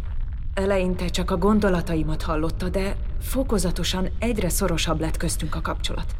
Eleinte 0.54 1.06
csak 1.06 1.30
a 1.30 1.36
gondolataimat 1.36 2.22
hallotta, 2.22 2.68
de 2.68 2.96
fokozatosan 3.20 4.08
egyre 4.18 4.48
szorosabb 4.48 5.00
lett 5.00 5.16
köztünk 5.16 5.54
a 5.54 5.60
kapcsolat. 5.60 6.16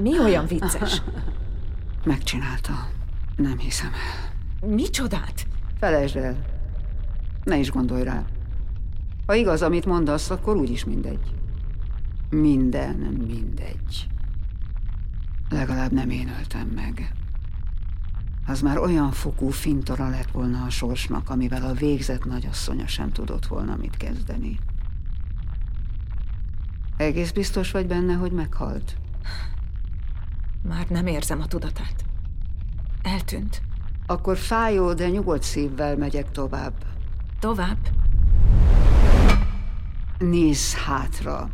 Mi 0.00 0.18
olyan 0.18 0.46
vicces? 0.46 1.02
Megcsinálta. 2.04 2.72
Nem 3.36 3.58
hiszem 3.58 3.90
el. 3.92 4.68
Micsodát? 4.68 5.46
Felejtsd 5.78 6.16
el. 6.16 6.36
Ne 7.44 7.56
is 7.56 7.70
gondolj 7.70 8.02
rá. 8.02 8.24
Ha 9.26 9.34
igaz, 9.34 9.62
amit 9.62 9.86
mondasz, 9.86 10.30
akkor 10.30 10.56
úgyis 10.56 10.84
mindegy. 10.84 11.34
Minden 12.30 12.96
mindegy. 13.26 14.08
Legalább 15.50 15.92
nem 15.92 16.10
én 16.10 16.28
öltem 16.38 16.68
meg. 16.68 17.12
az 18.46 18.60
már 18.60 18.78
olyan 18.78 19.10
fokú 19.12 19.48
fintora 19.48 20.08
lett 20.08 20.30
volna 20.30 20.64
a 20.64 20.70
sorsnak, 20.70 21.30
amivel 21.30 21.64
a 21.64 21.72
végzett 21.72 22.24
nagyasszonya 22.24 22.86
sem 22.86 23.10
tudott 23.10 23.46
volna 23.46 23.76
mit 23.76 23.96
kezdeni. 23.96 24.58
Egész 26.96 27.30
biztos 27.30 27.70
vagy 27.70 27.86
benne, 27.86 28.14
hogy 28.14 28.32
meghalt? 28.32 28.96
Már 30.68 30.86
nem 30.88 31.06
érzem 31.06 31.40
a 31.40 31.46
tudatát. 31.46 32.04
Eltűnt. 33.02 33.62
Akkor 34.06 34.36
fájó, 34.36 34.92
de 34.92 35.08
nyugodt 35.08 35.42
szívvel 35.42 35.96
megyek 35.96 36.30
tovább. 36.30 36.74
Tovább? 37.38 37.78
Nézz 40.30 40.74
hátra. 40.74 41.48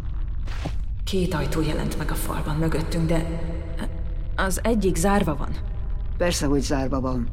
Két 1.04 1.34
ajtó 1.34 1.60
jelent 1.60 1.98
meg 1.98 2.10
a 2.10 2.14
falban 2.14 2.56
mögöttünk, 2.56 3.08
de 3.08 3.40
az 4.36 4.60
egyik 4.62 4.96
zárva 4.96 5.36
van. 5.36 5.48
Persze, 6.16 6.46
hogy 6.46 6.60
zárva 6.60 7.00
van. 7.00 7.28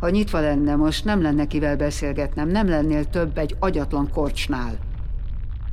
Ha 0.00 0.10
nyitva 0.10 0.40
lenne, 0.40 0.76
most 0.76 1.04
nem 1.04 1.22
lenne 1.22 1.46
kivel 1.46 1.76
beszélgetnem, 1.76 2.48
nem 2.48 2.68
lennél 2.68 3.04
több 3.04 3.38
egy 3.38 3.56
agyatlan 3.58 4.10
korcsnál. 4.10 4.78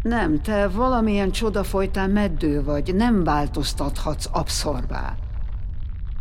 Nem, 0.01 0.41
te 0.41 0.67
valamilyen 0.67 1.31
csoda 1.31 1.63
folytán 1.63 2.09
meddő 2.09 2.63
vagy, 2.63 2.95
nem 2.95 3.23
változtathatsz 3.23 4.29
abszorvá. 4.31 5.15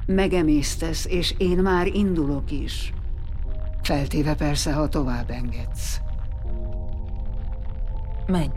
Megemésztesz, 0.07 1.07
és 1.07 1.35
én 1.39 1.59
már 1.59 1.87
indulok 1.87 2.51
is. 2.51 2.93
Feltéve 3.83 4.35
persze, 4.35 4.73
ha 4.73 4.89
tovább 4.89 5.31
engedsz. 5.31 6.01
Menj. 8.27 8.51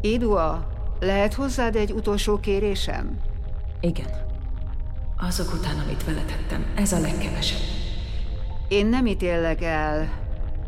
Idua, 0.00 0.66
lehet 1.00 1.34
hozzád 1.34 1.76
egy 1.76 1.92
utolsó 1.92 2.40
kérésem? 2.40 3.18
Igen. 3.80 4.06
Azok 5.16 5.52
után, 5.52 5.78
amit 5.78 6.04
vele 6.04 6.24
tettem, 6.24 6.64
ez 6.74 6.92
a 6.92 6.98
legkevesebb. 6.98 7.60
Én 8.68 8.86
nem 8.86 9.06
ítélek 9.06 9.62
el, 9.62 10.08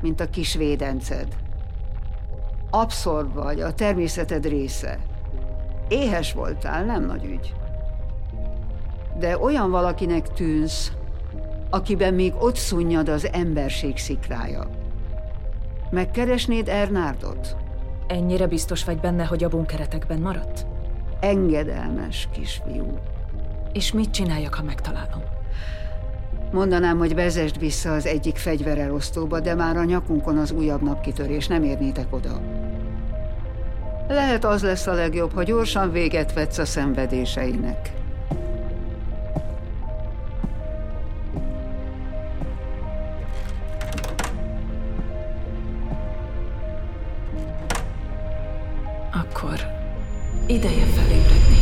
mint 0.00 0.20
a 0.20 0.30
kis 0.30 0.54
védenced. 0.54 1.36
Abszorb 2.70 3.34
vagy, 3.34 3.60
a 3.60 3.74
természeted 3.74 4.46
része. 4.46 4.98
Éhes 5.88 6.32
voltál, 6.32 6.84
nem 6.84 7.06
nagy 7.06 7.24
ügy. 7.24 7.54
De 9.18 9.38
olyan 9.38 9.70
valakinek 9.70 10.28
tűnsz, 10.28 10.92
akiben 11.70 12.14
még 12.14 12.34
ott 12.38 12.56
szunnyad 12.56 13.08
az 13.08 13.28
emberség 13.32 13.98
szikrája. 13.98 14.83
Megkeresnéd 15.94 16.68
Ernárdot? 16.68 17.56
Ennyire 18.06 18.46
biztos 18.46 18.84
vagy 18.84 19.00
benne, 19.00 19.24
hogy 19.24 19.44
a 19.44 19.48
bunkeretekben 19.48 20.18
maradt? 20.18 20.66
Engedelmes 21.20 22.28
kisfiú. 22.32 22.98
És 23.72 23.92
mit 23.92 24.10
csináljak, 24.10 24.54
ha 24.54 24.62
megtalálom? 24.62 25.22
Mondanám, 26.52 26.98
hogy 26.98 27.14
vezesd 27.14 27.58
vissza 27.58 27.92
az 27.92 28.06
egyik 28.06 28.36
fegyverelosztóba, 28.36 29.40
de 29.40 29.54
már 29.54 29.76
a 29.76 29.84
nyakunkon 29.84 30.38
az 30.38 30.50
újabb 30.50 30.82
napkitörés, 30.82 31.46
nem 31.46 31.62
érnétek 31.62 32.14
oda. 32.14 32.40
Lehet 34.08 34.44
az 34.44 34.62
lesz 34.62 34.86
a 34.86 34.92
legjobb, 34.92 35.32
ha 35.32 35.42
gyorsan 35.42 35.92
véget 35.92 36.32
vetsz 36.32 36.58
a 36.58 36.64
szenvedéseinek. 36.64 37.92
Akkor 49.14 49.66
ideje 50.46 50.84
felébredni. 50.84 51.58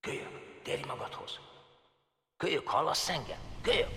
Kölyök, 0.00 0.28
térj 0.64 0.82
magadhoz. 0.86 1.38
Kölyök, 2.36 2.68
hallasz 2.68 3.08
engem? 3.08 3.36
Kölyök! 3.62 3.90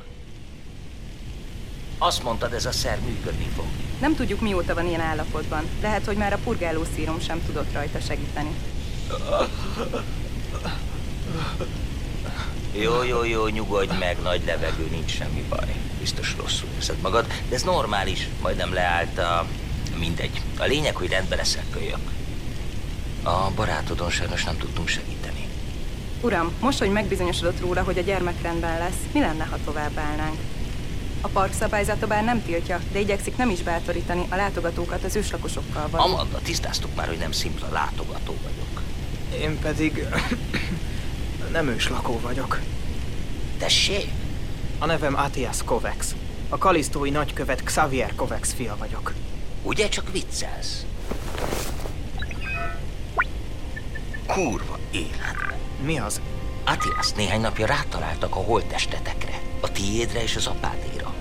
Azt 1.97 2.23
mondtad, 2.23 2.53
ez 2.53 2.65
a 2.65 2.71
szer 2.71 2.99
működni 2.99 3.45
fog. 3.45 3.65
Nem 3.99 4.15
tudjuk, 4.15 4.41
mióta 4.41 4.73
van 4.73 4.87
ilyen 4.87 5.01
állapotban. 5.01 5.65
Lehet, 5.81 6.05
hogy 6.05 6.17
már 6.17 6.33
a 6.33 6.39
purgáló 6.43 6.83
szírom 6.95 7.19
sem 7.19 7.43
tudott 7.45 7.73
rajta 7.73 7.99
segíteni. 7.99 8.55
Jó, 12.73 13.03
jó, 13.03 13.23
jó, 13.23 13.47
nyugodj 13.47 13.97
meg, 13.97 14.21
nagy 14.21 14.45
levegő, 14.45 14.87
nincs 14.91 15.11
semmi 15.11 15.45
baj. 15.49 15.75
Biztos 15.99 16.35
rosszul 16.37 16.69
érzed 16.75 16.99
magad, 17.01 17.27
de 17.49 17.55
ez 17.55 17.63
normális, 17.63 18.29
majdnem 18.41 18.73
leállt 18.73 19.17
a... 19.17 19.45
Mindegy. 19.99 20.41
A 20.57 20.65
lényeg, 20.65 20.95
hogy 20.95 21.09
rendben 21.09 21.37
leszel, 21.37 21.63
kölyök. 21.71 22.11
A 23.23 23.51
barátodon 23.55 24.09
sajnos 24.09 24.43
nem 24.43 24.57
tudtunk 24.57 24.87
segíteni. 24.87 25.47
Uram, 26.21 26.51
most, 26.59 26.79
hogy 26.79 26.91
megbizonyosodott 26.91 27.59
róla, 27.59 27.83
hogy 27.83 27.97
a 27.97 28.01
gyermek 28.01 28.41
rendben 28.41 28.77
lesz, 28.77 28.99
mi 29.13 29.19
lenne, 29.19 29.43
ha 29.43 29.57
tovább 29.65 29.97
állnánk? 29.97 30.37
A 31.21 31.27
park 31.27 31.53
szabályzata 31.53 32.07
bár 32.07 32.23
nem 32.23 32.43
tiltja, 32.43 32.79
de 32.91 32.99
igyekszik 32.99 33.37
nem 33.37 33.49
is 33.49 33.61
bátorítani 33.61 34.25
a 34.29 34.35
látogatókat 34.35 35.03
az 35.03 35.15
őslakosokkal 35.15 35.87
való. 35.89 36.03
Amanda, 36.13 36.39
tisztáztuk 36.43 36.95
már, 36.95 37.07
hogy 37.07 37.17
nem 37.17 37.31
szimpla 37.31 37.67
látogató 37.71 38.35
vagyok. 38.43 38.81
Én 39.41 39.59
pedig 39.59 40.07
nem 41.51 41.67
őslakó 41.67 42.19
vagyok. 42.19 42.59
Tessék? 43.57 44.09
A 44.79 44.85
nevem 44.85 45.15
Atias 45.15 45.63
Kovacs. 45.63 46.05
A 46.49 46.57
kalisztói 46.57 47.09
nagykövet 47.09 47.63
Xavier 47.63 48.15
Kovacs 48.15 48.47
fia 48.47 48.75
vagyok. 48.79 49.13
Ugye 49.65 49.89
csak 49.89 50.11
viccelsz? 50.11 50.85
Kurva 54.27 54.79
életbe. 54.91 55.57
Mi 55.81 55.99
az? 55.99 56.21
Atias, 56.63 57.11
néhány 57.11 57.41
napja 57.41 57.65
rátaláltak 57.65 58.35
a 58.35 58.39
holttestetekre. 58.39 59.39
A 59.59 59.71
tiédre 59.71 60.21
és 60.21 60.35
az 60.35 60.47
apádéra. 60.47 61.13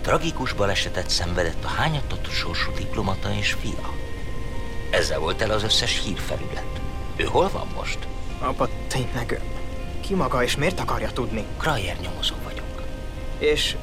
Tragikus 0.00 0.52
balesetet 0.52 1.10
szenvedett 1.10 1.64
a 1.64 1.68
hányatott 1.68 2.30
sorsú 2.30 2.72
diplomata 2.72 3.34
és 3.34 3.52
fia. 3.52 3.92
Ezzel 4.90 5.18
volt 5.18 5.42
el 5.42 5.50
az 5.50 5.62
összes 5.62 6.02
hírfelület. 6.04 6.80
Ő 7.16 7.24
hol 7.24 7.50
van 7.50 7.66
most? 7.74 7.98
Apa, 8.38 8.68
tényleg, 8.88 9.40
ki 10.00 10.14
maga 10.14 10.42
és 10.42 10.56
miért 10.56 10.80
akarja 10.80 11.10
tudni? 11.12 11.44
Krajer 11.58 11.96
nyomozó 12.00 12.34
vagyok. 12.44 12.82
És 13.38 13.76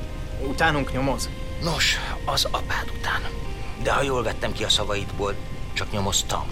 utánunk 0.47 0.93
nyomoz? 0.93 1.29
Nos, 1.63 1.97
az 2.25 2.47
apád 2.51 2.91
után. 2.97 3.40
De 3.83 3.91
ha 3.91 4.01
jól 4.01 4.23
vettem 4.23 4.51
ki 4.51 4.63
a 4.63 4.69
szavaidból, 4.69 5.35
csak 5.73 5.91
nyomoztam. 5.91 6.43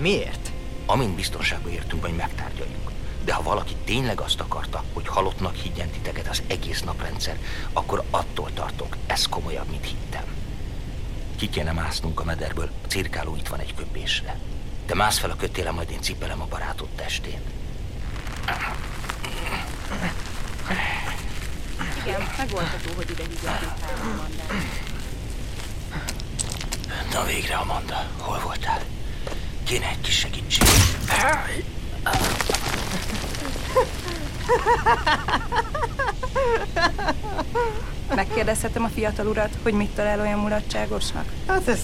Miért? 0.00 0.50
Amint 0.86 1.14
biztonságba 1.14 1.70
értünk, 1.70 2.04
hogy 2.04 2.16
megtárgyaljuk. 2.16 2.90
De 3.24 3.32
ha 3.32 3.42
valaki 3.42 3.76
tényleg 3.84 4.20
azt 4.20 4.40
akarta, 4.40 4.84
hogy 4.92 5.08
halottnak 5.08 5.54
higgyen 5.54 5.90
titeket 5.90 6.28
az 6.28 6.42
egész 6.46 6.82
naprendszer, 6.82 7.38
akkor 7.72 8.02
attól 8.10 8.50
tartok, 8.54 8.96
ez 9.06 9.26
komolyabb, 9.26 9.70
mint 9.70 9.84
hittem. 9.84 10.24
Ki 11.36 11.48
kéne 11.48 11.72
másznunk 11.72 12.20
a 12.20 12.24
mederből, 12.24 12.70
a 12.84 12.86
cirkáló 12.86 13.36
itt 13.36 13.48
van 13.48 13.60
egy 13.60 13.74
köpésre. 13.74 14.38
Te 14.86 14.94
mász 14.94 15.18
fel 15.18 15.30
a 15.30 15.36
kötéle, 15.36 15.70
majd 15.70 15.90
én 15.90 16.00
cipelem 16.00 16.40
a 16.40 16.46
barátod 16.46 16.88
testét. 16.88 17.40
Igen, 22.04 22.22
megoldható, 22.38 22.92
hogy 22.96 23.10
ide 23.10 23.22
higgyek 23.22 23.74
Na 27.12 27.24
végre, 27.24 27.54
Amanda, 27.54 28.06
hol 28.18 28.38
voltál? 28.44 28.80
Kéne 29.64 29.88
egy 29.88 30.00
kis 30.00 30.18
segítség. 30.18 30.68
Megkérdezhetem 38.14 38.84
a 38.84 38.88
fiatal 38.94 39.26
urat, 39.26 39.50
hogy 39.62 39.72
mit 39.72 39.90
talál 39.90 40.20
olyan 40.20 40.38
mulatságosnak? 40.38 41.24
Hát 41.46 41.68
ez, 41.68 41.78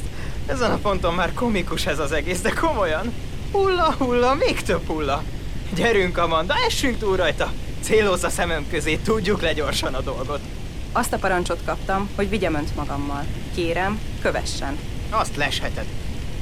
ezen 0.46 0.70
a 0.70 0.76
ponton 0.76 1.14
már 1.14 1.32
komikus 1.32 1.86
ez 1.86 1.98
az 1.98 2.12
egész, 2.12 2.40
de 2.40 2.50
komolyan. 2.50 3.12
Hulla, 3.52 3.94
hulla, 3.98 4.34
még 4.34 4.62
több 4.62 4.86
hulla. 4.86 5.22
Gyerünk, 5.74 6.18
Amanda, 6.18 6.54
essünk 6.66 6.98
túl 6.98 7.16
rajta. 7.16 7.52
Célozz 7.80 8.24
a 8.24 8.30
szemem 8.30 8.66
közé, 8.70 8.96
tudjuk 8.96 9.42
le 9.42 9.52
gyorsan 9.52 9.94
a 9.94 10.00
dolgot. 10.00 10.40
Azt 10.92 11.12
a 11.12 11.18
parancsot 11.18 11.60
kaptam, 11.64 12.10
hogy 12.16 12.28
vigyem 12.28 12.54
önt 12.54 12.76
magammal. 12.76 13.24
Kérem, 13.54 14.00
kövessen. 14.22 14.78
Azt 15.18 15.36
lesheted. 15.36 15.86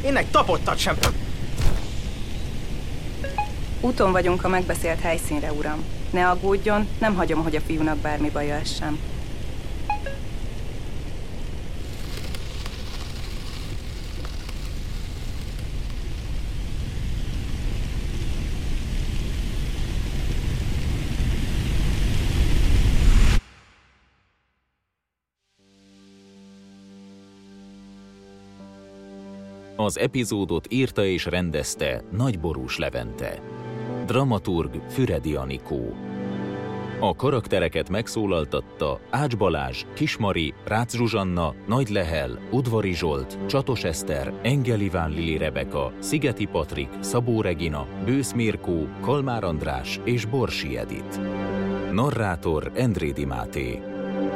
Énnek 0.04 0.30
tapottat 0.30 0.78
sem. 0.78 0.96
Úton 3.80 4.12
vagyunk 4.12 4.44
a 4.44 4.48
megbeszélt 4.48 5.00
helyszínre, 5.00 5.52
uram. 5.52 5.84
Ne 6.10 6.28
aggódjon, 6.28 6.88
nem 6.98 7.14
hagyom, 7.14 7.42
hogy 7.42 7.56
a 7.56 7.60
fiúnak 7.60 7.96
bármi 7.96 8.30
baja 8.30 8.54
essen. 8.54 8.98
Az 29.84 29.98
epizódot 29.98 30.66
írta 30.72 31.04
és 31.04 31.24
rendezte 31.24 32.02
Nagyborús 32.10 32.78
Levente. 32.78 33.42
dramaturg 34.06 34.82
Füredi 34.88 35.34
Anikó. 35.34 35.94
A 37.00 37.16
karaktereket 37.16 37.88
megszólaltatta 37.88 39.00
Ács 39.10 39.36
Balázs, 39.36 39.84
Kismari, 39.94 40.54
Rácz 40.64 40.96
Zsuzsanna, 40.96 41.54
Nagy 41.66 41.88
Lehel, 41.88 42.38
Udvari 42.50 42.94
Zsolt, 42.94 43.38
Csatos 43.46 43.84
Eszter, 43.84 44.32
Engel 44.42 44.80
Iván 44.80 45.10
Lili 45.10 45.36
Rebeka, 45.36 45.92
Szigeti 45.98 46.46
Patrik, 46.46 46.88
Szabó 47.00 47.40
Regina, 47.40 47.86
Bősz 48.04 48.32
Mirkó, 48.32 48.88
Kalmár 49.00 49.44
András 49.44 50.00
és 50.04 50.24
Borsi 50.24 50.76
Edit. 50.76 51.20
Narrátor 51.92 52.70
Endrédi 52.74 53.24
Máté. 53.24 53.82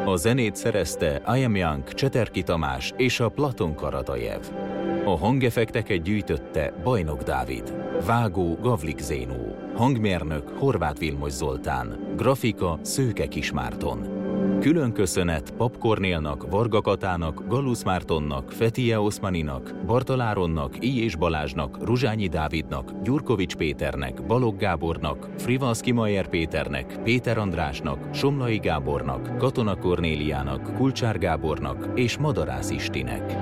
A 0.04 0.16
zenét 0.16 0.56
szerezte 0.56 1.20
Ayam 1.24 1.56
Young, 1.56 1.92
Cseterki 1.92 2.42
Tamás 2.42 2.92
és 2.96 3.20
a 3.20 3.28
Platon 3.28 3.74
Karadajev. 3.74 4.40
A 5.06 5.16
hangefekteket 5.18 6.02
gyűjtötte 6.02 6.72
Bajnok 6.82 7.22
Dávid, 7.22 7.74
vágó 8.06 8.54
Gavlik 8.54 8.98
Zénó, 8.98 9.56
hangmérnök 9.74 10.48
Horváth 10.48 10.98
Vilmos 10.98 11.32
Zoltán, 11.32 12.12
grafika 12.16 12.78
Szőke 12.82 13.26
Kismárton. 13.26 14.15
Külön 14.60 14.92
köszönet 14.92 15.50
Pap 15.50 15.76
Varga 16.50 16.80
Katának, 16.80 17.48
Galusz 17.48 17.82
Mártonnak, 17.82 18.50
Fetie 18.50 19.00
Oszmaninak, 19.00 19.74
Bartaláronnak, 19.86 20.84
I. 20.84 21.02
és 21.02 21.16
Balázsnak, 21.16 21.84
Ruzsányi 21.84 22.26
Dávidnak, 22.26 23.02
Gyurkovics 23.02 23.54
Péternek, 23.56 24.26
Balog 24.26 24.56
Gábornak, 24.56 25.28
Frivalszki 25.38 25.92
Majer 25.92 26.28
Péternek, 26.28 26.98
Péter 27.02 27.38
Andrásnak, 27.38 28.14
Somlai 28.14 28.58
Gábornak, 28.58 29.38
Katona 29.38 29.76
Kornéliának, 29.76 30.74
Kulcsár 30.74 31.18
Gábornak 31.18 31.88
és 31.94 32.16
Madarász 32.16 32.70
Istinek. 32.70 33.32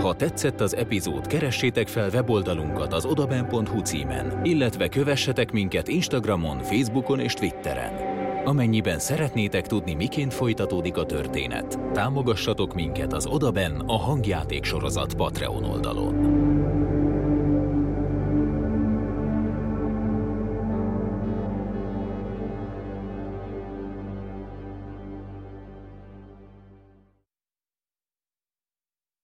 Ha 0.00 0.14
tetszett 0.14 0.60
az 0.60 0.76
epizód, 0.76 1.26
keressétek 1.26 1.88
fel 1.88 2.10
weboldalunkat 2.10 2.92
az 2.92 3.04
odaben.hu 3.04 3.80
címen, 3.80 4.40
illetve 4.44 4.88
kövessetek 4.88 5.52
minket 5.52 5.88
Instagramon, 5.88 6.58
Facebookon 6.58 7.20
és 7.20 7.34
Twitteren. 7.34 8.17
Amennyiben 8.48 8.98
szeretnétek 8.98 9.66
tudni, 9.66 9.94
miként 9.94 10.34
folytatódik 10.34 10.96
a 10.96 11.04
történet, 11.04 11.78
támogassatok 11.92 12.74
minket 12.74 13.12
az 13.12 13.26
Odaben 13.26 13.82
a 13.86 13.98
hangjáték 13.98 14.64
sorozat 14.64 15.14
Patreon 15.14 15.64
oldalon. 15.64 16.47